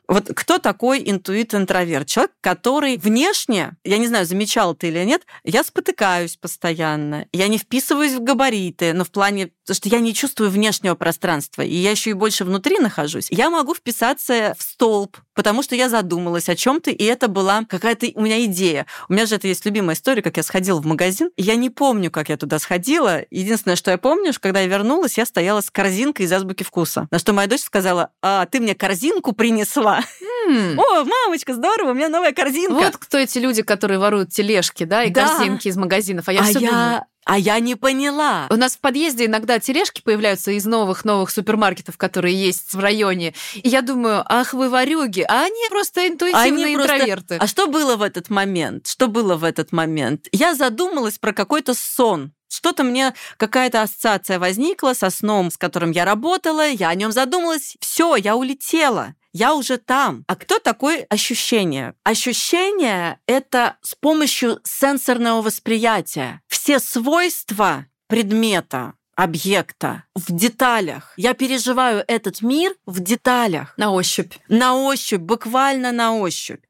[0.06, 2.06] Вот кто такой интуит-интроверт?
[2.06, 7.56] Человек, который внешне, я не знаю, замечал ты или нет, я спотыкаюсь постоянно, я не
[7.56, 11.90] вписываюсь в габариты, но в плане, потому что я не чувствую внешнего пространства, и я
[11.90, 13.28] еще и больше внутри нахожусь.
[13.30, 18.08] Я могу вписаться в столб, потому что я задумалась о чем-то, и это была какая-то
[18.14, 18.86] у меня идея.
[19.08, 21.30] У меня же это есть любимая история, как я сходила в магазин.
[21.36, 23.22] Я не помню, как я туда сходила.
[23.30, 27.08] Единственное, что я помню, что когда я вернулась, я стояла с корзинкой из азбуки вкуса.
[27.10, 30.02] На что моя дочь сказала, а, ты мне корзинку принесла
[30.46, 30.76] Mm.
[30.76, 32.74] О, мамочка, здорово, у меня новая корзинка.
[32.74, 35.26] Вот кто эти люди, которые воруют тележки, да, и да.
[35.26, 36.28] корзинки из магазинов.
[36.28, 36.70] А я а все я...
[36.70, 38.46] думаю, а я не поняла.
[38.50, 43.34] У нас в подъезде иногда тележки появляются из новых-новых супермаркетов, которые есть в районе.
[43.54, 47.36] И я думаю, ах вы варюги, а они просто интуитивные они интроверты.
[47.38, 47.44] Просто...
[47.44, 48.86] А что было в этот момент?
[48.86, 50.28] Что было в этот момент?
[50.32, 52.32] Я задумалась про какой-то сон.
[52.48, 57.76] Что-то мне, какая-то ассоциация возникла со сном, с которым я работала, я о нем задумалась.
[57.80, 60.24] Все, я улетела я уже там.
[60.28, 61.94] А кто такой ощущение?
[62.04, 66.40] Ощущение— это с помощью сенсорного восприятия.
[66.46, 71.12] Все свойства предмета, объекта в деталях.
[71.16, 73.74] Я переживаю этот мир в деталях.
[73.76, 74.34] На ощупь.
[74.48, 76.64] На ощупь, буквально на ощупь.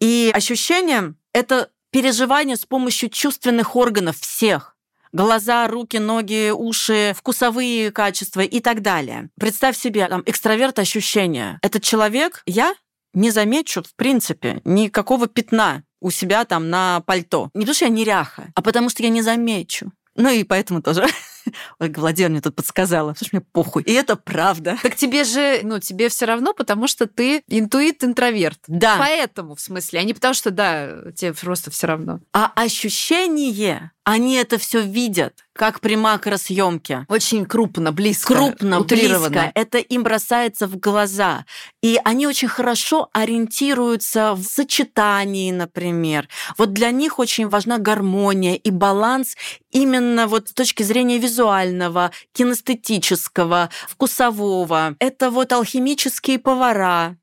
[0.00, 4.75] И ощущение— это переживание с помощью чувственных органов всех
[5.16, 9.30] глаза, руки, ноги, уши, вкусовые качества и так далее.
[9.40, 11.58] Представь себе, там, экстраверт ощущения.
[11.62, 12.74] Этот человек, я
[13.14, 17.50] не замечу, в принципе, никакого пятна у себя там на пальто.
[17.54, 19.90] Не потому что я неряха, а потому что я не замечу.
[20.14, 21.06] Ну и поэтому тоже
[21.78, 23.82] Ольга Владимировна мне тут подсказала, что мне похуй.
[23.82, 24.76] И это правда.
[24.82, 28.60] Так тебе же, ну, тебе все равно, потому что ты интуит-интроверт.
[28.66, 28.96] Да.
[28.98, 32.20] Поэтому, в смысле, а не потому что, да, тебе просто все равно.
[32.32, 37.06] А ощущение они это все видят, как при макросъемке.
[37.08, 38.34] Очень крупно, близко.
[38.34, 39.50] Крупно, близко.
[39.56, 41.44] Это им бросается в глаза.
[41.82, 46.28] И они очень хорошо ориентируются в сочетании, например.
[46.56, 49.34] Вот для них очень важна гармония и баланс
[49.72, 54.94] именно вот с точки зрения визуального, кинестетического, вкусового.
[55.00, 57.16] Это вот алхимические повара,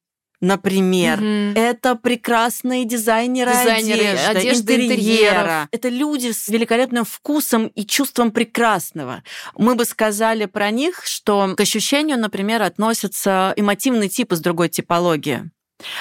[0.44, 1.20] например.
[1.20, 1.60] Угу.
[1.60, 4.92] Это прекрасные дизайнеры, дизайнеры одежды, одежды интерьера.
[4.92, 5.70] интерьера.
[5.72, 9.24] Это люди с великолепным вкусом и чувством прекрасного.
[9.58, 15.50] Мы бы сказали про них, что к ощущению, например, относятся эмотивный тип из другой типологии.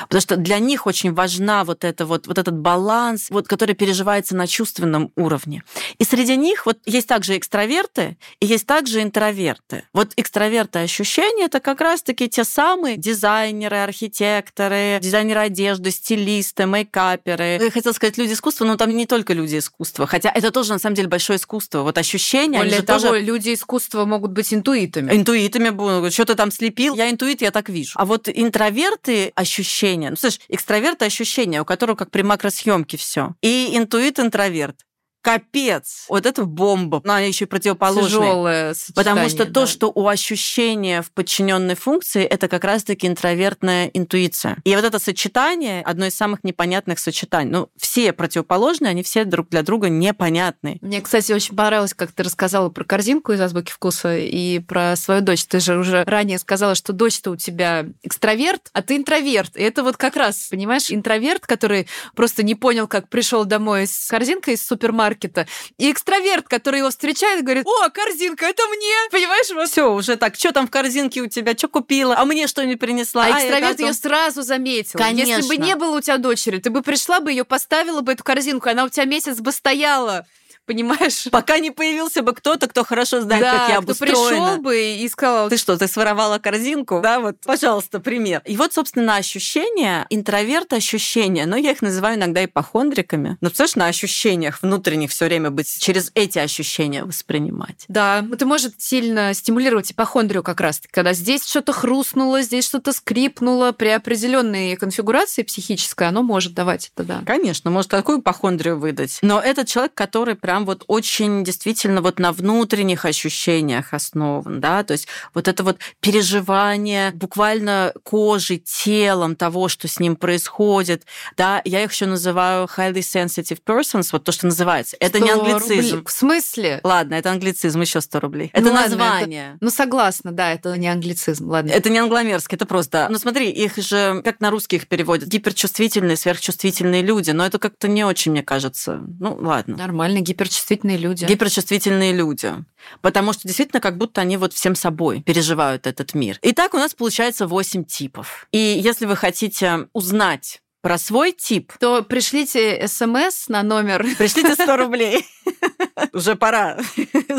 [0.03, 4.37] Потому что для них очень важна вот, это вот, вот этот баланс, вот, который переживается
[4.37, 5.63] на чувственном уровне.
[5.99, 9.85] И среди них вот есть также экстраверты и есть также интроверты.
[9.93, 17.59] Вот экстраверты ощущения это как раз-таки те самые дизайнеры, архитекторы, дизайнеры одежды, стилисты, мейкаперы.
[17.61, 20.07] Я хотела сказать люди искусства, но там не только люди искусства.
[20.07, 21.83] Хотя это тоже на самом деле большое искусство.
[21.83, 22.59] Вот ощущения.
[22.59, 23.21] Более того, тоже...
[23.21, 25.15] люди искусства могут быть интуитами.
[25.15, 26.95] Интуитами, что то там слепил.
[26.95, 27.93] Я интуит, я так вижу.
[27.97, 29.33] А вот интроверты
[29.63, 30.11] ощущения.
[30.11, 33.35] Ну, слышь, экстраверт ощущения, у которого как при макросъемке все.
[33.41, 34.77] И интуит интроверт
[35.23, 36.07] капец.
[36.09, 37.01] Вот это бомба.
[37.05, 38.21] Но она еще и противоположная.
[38.21, 39.53] Тяжелое Потому что да.
[39.53, 44.59] то, что у ощущения в подчиненной функции, это как раз-таки интровертная интуиция.
[44.65, 47.51] И вот это сочетание одно из самых непонятных сочетаний.
[47.53, 50.79] Ну, все противоположные, они все друг для друга непонятны.
[50.83, 55.21] Мне, кстати, очень понравилось, как ты рассказала про корзинку из азбуки вкуса и про свою
[55.21, 55.45] дочь.
[55.45, 59.57] Ты же уже ранее сказала, что дочь-то у тебя экстраверт, а ты интроверт.
[59.57, 64.09] И это вот как раз, понимаешь, интроверт, который просто не понял, как пришел домой с
[64.09, 65.47] корзинкой из супермаркета, супермаркета.
[65.79, 68.95] И экстраверт, который его встречает, говорит, о, корзинка, это мне.
[69.11, 69.51] Понимаешь?
[69.51, 69.69] Вот.
[69.69, 73.27] Все, уже так, что там в корзинке у тебя, что купила, а мне что-нибудь принесла.
[73.27, 74.99] А, а экстраверт ее сразу заметил.
[74.99, 75.31] Конечно.
[75.31, 78.25] Если бы не было у тебя дочери, ты бы пришла бы ее поставила бы эту
[78.25, 80.27] корзинку, она у тебя месяц бы стояла
[80.67, 81.29] понимаешь?
[81.31, 85.09] Пока не появился бы кто-то, кто хорошо знает, да, как я кто пришел бы и
[85.09, 85.49] сказал...
[85.49, 87.01] Ты что, ты своровала корзинку?
[87.03, 88.43] Да, вот, пожалуйста, пример.
[88.45, 93.39] И вот, собственно, ощущения, интроверт ощущения, но я их называю иногда ипохондриками.
[93.41, 97.85] Ну, представляешь, на ощущениях внутренних все время быть, через эти ощущения воспринимать.
[97.89, 103.73] Да, это может сильно стимулировать ипохондрию как раз когда здесь что-то хрустнуло, здесь что-то скрипнуло,
[103.73, 107.23] при определенной конфигурации психической оно может давать это, да.
[107.27, 109.19] Конечно, может такую ипохондрию выдать.
[109.23, 114.83] Но этот человек, который прям прям вот очень действительно вот на внутренних ощущениях основан, да,
[114.85, 121.05] то есть вот это вот переживание буквально кожей, телом того, что с ним происходит,
[121.39, 124.95] да, я их еще называю highly sensitive persons, вот то, что называется.
[125.01, 125.97] Это не англицизм.
[125.97, 126.05] Рублей.
[126.07, 126.81] В смысле?
[126.85, 128.51] Ладно, это англицизм, еще 100 рублей.
[128.53, 129.53] Это ну, название.
[129.55, 129.59] это...
[129.63, 131.71] Ну, согласна, да, это не англицизм, ладно.
[131.71, 133.07] Это не англомерский, это просто...
[133.09, 137.89] Ну, смотри, их же, как на русский их переводят, гиперчувствительные, сверхчувствительные люди, но это как-то
[137.89, 139.01] не очень, мне кажется.
[139.19, 139.79] Ну, ладно.
[139.79, 141.25] Нормально, гипер гиперчувствительные люди.
[141.25, 142.53] Гиперчувствительные люди.
[143.01, 146.39] Потому что действительно как будто они вот всем собой переживают этот мир.
[146.43, 148.47] Итак, у нас получается 8 типов.
[148.53, 154.05] И если вы хотите узнать про свой тип, то пришлите смс на номер.
[154.19, 155.25] Пришлите 100 рублей.
[156.13, 156.77] Уже пора.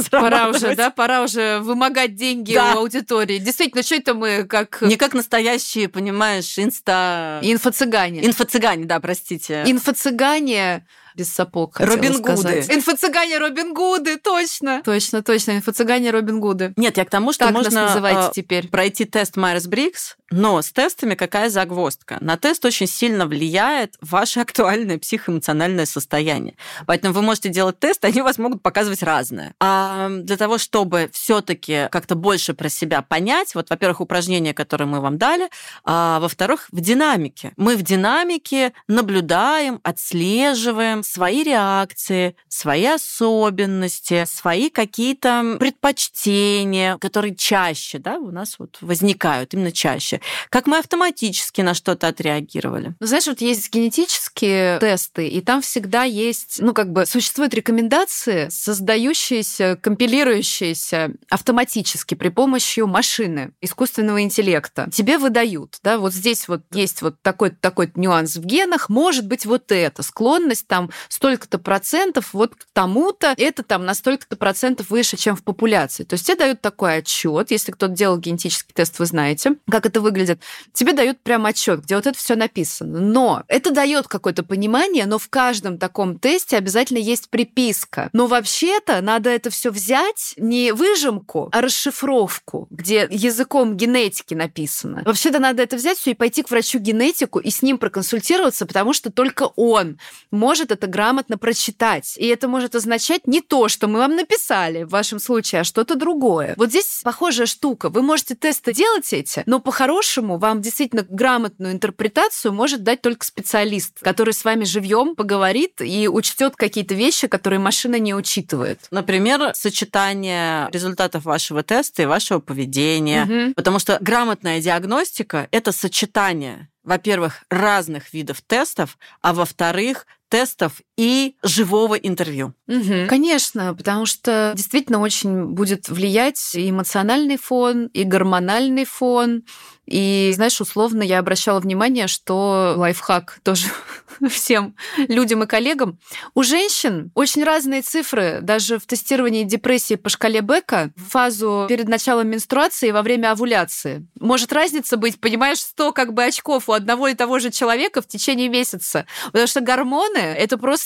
[0.09, 0.89] Пора уже, да?
[0.89, 2.73] Пора уже вымогать деньги да.
[2.75, 3.37] у аудитории.
[3.37, 4.81] Действительно, что это мы как...
[4.81, 7.39] Не как настоящие, понимаешь, инста...
[7.43, 8.21] Инфо-цыгане.
[8.25, 9.63] Инфо-цыгане, да, простите.
[9.67, 10.83] Инфо-цыгане
[11.15, 11.79] без сапог.
[11.79, 12.65] Робин Гуды.
[12.69, 14.81] Инфо-цыгане Робин Гуды, точно.
[14.83, 16.73] Точно, точно, инфо-цыгане Робин Гуды.
[16.75, 18.67] Нет, я к тому, что так можно нас называйте теперь.
[18.69, 22.17] пройти тест Майерс Брикс, но с тестами какая загвоздка?
[22.19, 26.55] На тест очень сильно влияет ваше актуальное психоэмоциональное состояние.
[26.87, 29.53] Поэтому вы можете делать тест, они у вас могут показывать разное.
[29.59, 34.87] А для того, чтобы все таки как-то больше про себя понять, вот, во-первых, упражнения, которые
[34.87, 35.49] мы вам дали,
[35.83, 37.53] а во-вторых, в динамике.
[37.57, 48.17] Мы в динамике наблюдаем, отслеживаем, свои реакции, свои особенности, свои какие-то предпочтения, которые чаще да,
[48.17, 50.21] у нас вот возникают, именно чаще.
[50.49, 52.95] Как мы автоматически на что-то отреагировали.
[52.99, 58.49] Ну, знаешь, вот есть генетические тесты, и там всегда есть, ну, как бы существуют рекомендации,
[58.49, 64.89] создающиеся, компилирующиеся автоматически при помощи машины, искусственного интеллекта.
[64.91, 69.45] Тебе выдают, да, вот здесь вот есть вот такой-то такой нюанс в генах, может быть
[69.45, 75.17] вот это, склонность там столько-то процентов вот к тому-то, это там на столько-то процентов выше,
[75.17, 76.03] чем в популяции.
[76.03, 80.01] То есть тебе дают такой отчет, если кто-то делал генетический тест, вы знаете, как это
[80.01, 80.41] выглядит.
[80.73, 82.99] Тебе дают прям отчет, где вот это все написано.
[82.99, 88.09] Но это дает какое-то понимание, но в каждом таком тесте обязательно есть приписка.
[88.13, 95.03] Но вообще-то надо это все взять не выжимку, а расшифровку, где языком генетики написано.
[95.05, 98.93] Вообще-то надо это взять все и пойти к врачу генетику и с ним проконсультироваться, потому
[98.93, 99.97] что только он
[100.31, 102.15] может это грамотно прочитать.
[102.17, 105.95] И это может означать не то, что мы вам написали в вашем случае, а что-то
[105.95, 106.53] другое.
[106.57, 107.89] Вот здесь похожая штука.
[107.89, 113.99] Вы можете тесты делать эти, но по-хорошему вам действительно грамотную интерпретацию может дать только специалист,
[114.01, 118.79] который с вами живьем поговорит и учтет какие-то вещи, которые машина не учитывает.
[118.91, 123.23] Например, сочетание результатов вашего теста и вашего поведения.
[123.23, 123.53] Угу.
[123.55, 131.95] Потому что грамотная диагностика это сочетание во-первых, разных видов тестов, а во-вторых, тестов и живого
[131.95, 132.53] интервью.
[132.67, 133.07] Угу.
[133.07, 139.43] Конечно, потому что действительно очень будет влиять и эмоциональный фон, и гормональный фон,
[139.85, 143.67] и, знаешь, условно я обращала внимание, что лайфхак тоже
[144.29, 145.99] всем людям и коллегам.
[146.33, 151.89] У женщин очень разные цифры, даже в тестировании депрессии по шкале Бека в фазу перед
[151.89, 154.07] началом менструации и во время овуляции.
[154.19, 158.07] Может разница быть, понимаешь, 100 как бы очков у одного и того же человека в
[158.07, 159.05] течение месяца.
[159.27, 160.82] Потому что гормоны— это просто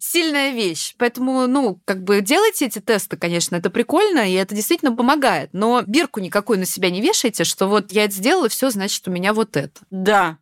[0.00, 0.94] сильная вещь.
[0.98, 5.50] Поэтому, ну, как бы делайте эти тесты, конечно, это прикольно, и это действительно помогает.
[5.52, 9.10] Но бирку никакую на себя не вешайте, что вот я это сделала, все, значит, у
[9.10, 9.80] меня вот это.
[9.90, 10.38] Да,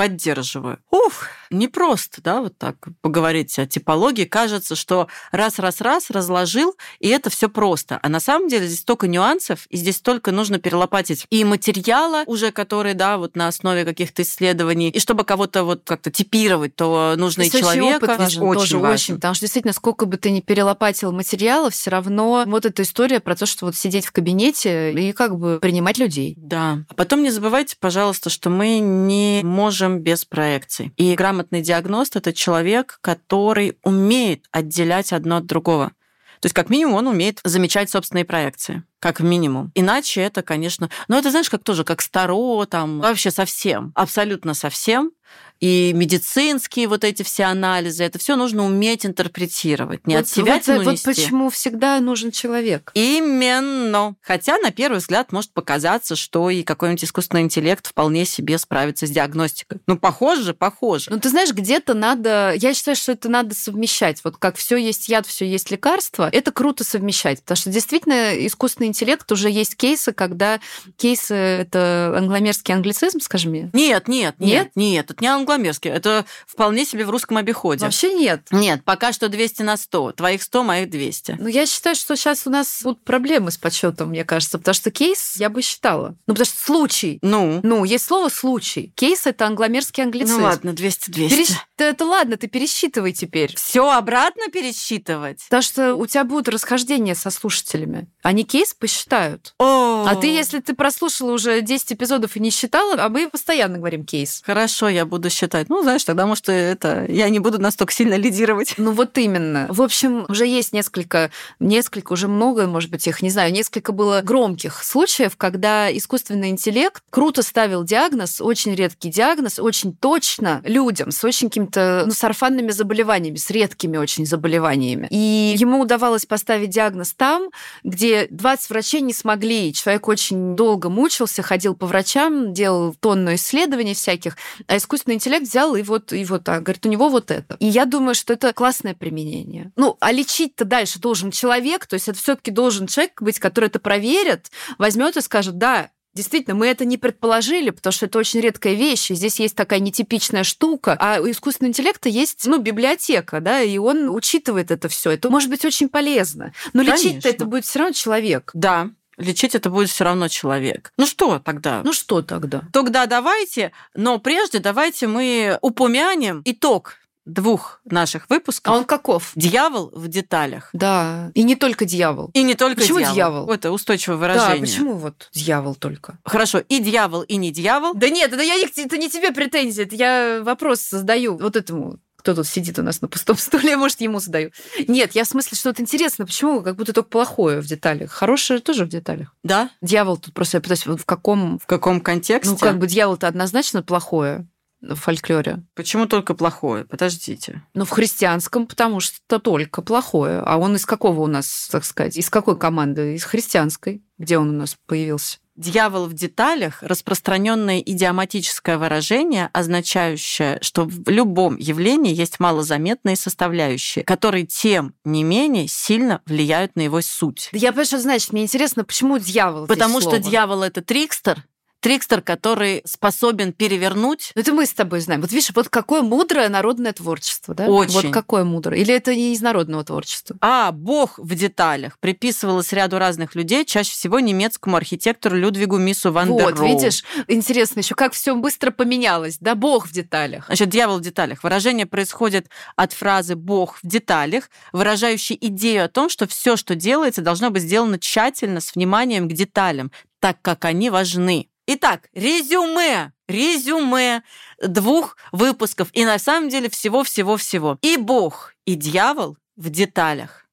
[0.00, 0.78] поддерживаю.
[0.90, 4.24] Ух, не просто, да, вот так поговорить о типологии.
[4.24, 7.98] Кажется, что раз-раз-раз разложил, и это все просто.
[8.02, 12.50] А на самом деле здесь столько нюансов, и здесь только нужно перелопатить и материала уже,
[12.50, 17.44] которые, да, вот на основе каких-то исследований, и чтобы кого-то вот как-то типировать, то нужно
[17.44, 18.04] Здесь и человека.
[18.04, 18.94] Опыт важен, очень тоже важен.
[18.94, 23.20] очень, потому что действительно, сколько бы ты ни перелопатил материала, все равно вот эта история
[23.20, 26.32] про то, что вот сидеть в кабинете и как бы принимать людей.
[26.38, 26.78] Да.
[26.88, 30.92] А потом не забывайте, пожалуйста, что мы не можем без проекций.
[30.96, 35.92] И грамотный диагност это человек, который умеет отделять одно от другого.
[36.40, 38.82] То есть, как минимум, он умеет замечать собственные проекции.
[38.98, 39.70] Как минимум.
[39.74, 40.88] Иначе это, конечно...
[41.08, 43.92] Ну, это, знаешь, как тоже, как старо, там, вообще совсем.
[43.94, 45.12] Абсолютно совсем.
[45.60, 50.06] И медицинские вот эти все анализы, это все нужно уметь интерпретировать.
[50.06, 51.04] Не вот, от себя вот, тяну вот нести.
[51.04, 52.90] почему всегда нужен человек.
[52.94, 54.16] Именно.
[54.22, 59.10] Хотя на первый взгляд может показаться, что и какой-нибудь искусственный интеллект вполне себе справится с
[59.10, 59.80] диагностикой.
[59.86, 61.10] Ну, похоже, похоже.
[61.10, 62.54] Ну, ты знаешь, где-то надо...
[62.56, 64.20] Я считаю, что это надо совмещать.
[64.24, 67.40] Вот как все есть яд, все есть лекарство, это круто совмещать.
[67.42, 70.60] Потому что действительно искусственный интеллект уже есть кейсы, когда
[70.96, 73.70] кейсы— это англомерский англицизм, скажи мне?
[73.74, 74.70] Нет, нет, нет, Нет?
[74.74, 75.90] нет, это не англомерский.
[75.90, 77.84] Это вполне себе в русском обиходе.
[77.84, 78.46] Вообще нет.
[78.50, 80.12] Нет, пока что 200 на 100.
[80.12, 81.36] Твоих 100, моих 200.
[81.40, 84.90] Ну, я считаю, что сейчас у нас будут проблемы с подсчетом, мне кажется, потому что
[84.90, 86.16] кейс я бы считала.
[86.26, 87.18] Ну, потому что случай.
[87.22, 88.92] Ну, Ну, есть слово случай.
[88.94, 90.38] Кейс это англомерский англицизм.
[90.38, 91.28] ну ладно, 200-200.
[91.28, 93.54] Пересч- Это ладно, ты пересчитывай теперь.
[93.56, 95.44] Все обратно пересчитывать?
[95.44, 98.06] Потому что у тебя будут расхождения со слушателями.
[98.22, 99.54] Они кейс посчитают.
[99.58, 103.78] О, А ты, если ты прослушала уже 10 эпизодов и не считала, а мы постоянно
[103.78, 104.42] говорим кейс.
[104.44, 105.39] Хорошо, я буду считать.
[105.68, 108.74] Ну, знаешь, тогда, может, это я не буду настолько сильно лидировать.
[108.76, 109.66] Ну вот именно.
[109.68, 114.20] В общем, уже есть несколько, несколько, уже много, может быть, их, не знаю, несколько было
[114.22, 121.22] громких случаев, когда искусственный интеллект круто ставил диагноз, очень редкий диагноз, очень точно людям с
[121.24, 125.08] очень какими-то, ну, сарфанными заболеваниями, с редкими очень заболеваниями.
[125.10, 127.50] И ему удавалось поставить диагноз там,
[127.84, 129.68] где 20 врачей не смогли.
[129.68, 134.36] И Человек очень долго мучился, ходил по врачам, делал тонну исследований всяких,
[134.66, 137.56] а искусственный интеллект взял и вот, и вот так, говорит, у него вот это.
[137.60, 139.72] И я думаю, что это классное применение.
[139.76, 143.66] Ну, а лечить-то дальше должен человек, то есть это все таки должен человек быть, который
[143.66, 148.40] это проверит, возьмет и скажет, да, Действительно, мы это не предположили, потому что это очень
[148.40, 150.96] редкая вещь, и здесь есть такая нетипичная штука.
[150.98, 155.10] А у искусственного интеллекта есть, ну, библиотека, да, и он учитывает это все.
[155.10, 156.52] Это может быть очень полезно.
[156.72, 158.50] Но лечить-то это будет все равно человек.
[158.54, 158.90] Да,
[159.20, 160.92] лечить это будет все равно человек.
[160.96, 161.82] Ну что тогда?
[161.84, 162.62] Ну что тогда?
[162.72, 166.94] Тогда давайте, но прежде давайте мы упомянем итог
[167.26, 168.72] двух наших выпусков.
[168.72, 169.32] А он каков?
[169.36, 170.70] Дьявол в деталях.
[170.72, 171.30] Да.
[171.34, 172.30] И не только дьявол.
[172.32, 173.14] И не только Почему дьявол.
[173.14, 173.50] дьявол?
[173.52, 174.60] Это устойчивое Да, выражение.
[174.62, 176.18] почему вот дьявол только?
[176.24, 177.92] Хорошо, и дьявол, и не дьявол.
[177.94, 181.98] Да нет, это, я, не- это не тебе претензии, это я вопрос задаю вот этому
[182.20, 184.50] кто тут сидит у нас на пустом стуле, может, ему задаю.
[184.86, 186.26] Нет, я в смысле что-то интересно.
[186.26, 188.12] Почему как будто только плохое в деталях?
[188.12, 189.34] Хорошее тоже в деталях.
[189.42, 189.70] Да?
[189.82, 191.58] Дьявол тут просто, я пытаюсь, в каком...
[191.58, 192.52] В каком контексте?
[192.52, 194.46] Ну, как бы дьявол-то однозначно плохое
[194.80, 195.62] в фольклоре.
[195.74, 196.84] Почему только плохое?
[196.84, 197.62] Подождите.
[197.74, 200.40] Ну, в христианском, потому что только плохое.
[200.40, 203.14] А он из какого у нас, так сказать, из какой команды?
[203.14, 204.02] Из христианской.
[204.18, 205.38] Где он у нас появился?
[205.56, 214.46] Дьявол в деталях– распространенное идиоматическое выражение, означающее, что в любом явлении есть малозаметные составляющие, которые,
[214.46, 217.50] тем не менее, сильно влияют на его суть.
[217.52, 218.32] Да я понимаю, что значит.
[218.32, 220.24] Мне интересно, почему дьявол Потому что слово?
[220.24, 221.44] дьявол– это трикстер,
[221.80, 225.20] трикстер, который способен перевернуть Ну, это мы с тобой знаем.
[225.20, 227.66] Вот видишь, вот какое мудрое народное творчество, да?
[227.66, 227.94] Очень.
[227.94, 228.80] Вот какое мудрое.
[228.80, 230.36] Или это не из народного творчества?
[230.40, 236.36] А Бог в деталях приписывалось ряду разных людей, чаще всего немецкому архитектору Людвигу Мису ван
[236.36, 236.68] дер вот, Роу.
[236.68, 239.38] видишь, интересно еще, как все быстро поменялось.
[239.40, 240.46] Да, Бог в деталях.
[240.46, 241.42] Значит, дьявол в деталях.
[241.42, 247.22] Выражение происходит от фразы «Бог в деталях», выражающей идею о том, что все, что делается,
[247.22, 251.48] должно быть сделано тщательно, с вниманием к деталям, так как они важны.
[251.72, 254.24] Итак, резюме, резюме
[254.60, 255.88] двух выпусков.
[255.92, 257.78] И на самом деле всего-всего-всего.
[257.80, 260.46] И Бог, и дьявол в деталях.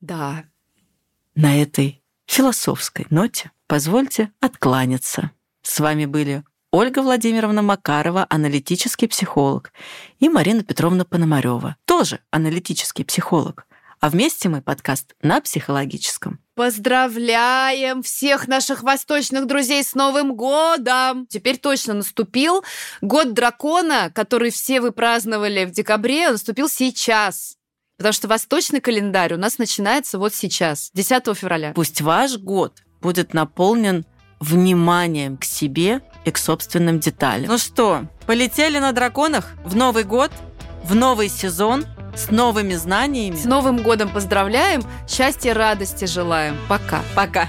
[0.00, 0.44] Да.
[1.34, 5.32] На этой философской ноте позвольте откланяться.
[5.62, 9.72] С вами были Ольга Владимировна Макарова, аналитический психолог,
[10.20, 13.66] и Марина Петровна Пономарева, тоже аналитический психолог.
[14.00, 16.40] А вместе мы подкаст на психологическом.
[16.54, 21.26] Поздравляем всех наших восточных друзей с Новым годом!
[21.26, 22.64] Теперь точно наступил
[23.02, 27.58] год дракона, который все вы праздновали в декабре, наступил сейчас.
[27.98, 31.72] Потому что восточный календарь у нас начинается вот сейчас, 10 февраля.
[31.74, 34.06] Пусть ваш год будет наполнен
[34.40, 37.50] вниманием к себе и к собственным деталям.
[37.50, 40.32] Ну что, полетели на драконах в Новый год,
[40.84, 41.84] в новый сезон
[42.14, 43.36] с новыми знаниями.
[43.36, 46.56] С Новым годом поздравляем, счастья, радости желаем.
[46.68, 47.00] Пока.
[47.14, 47.48] Пока.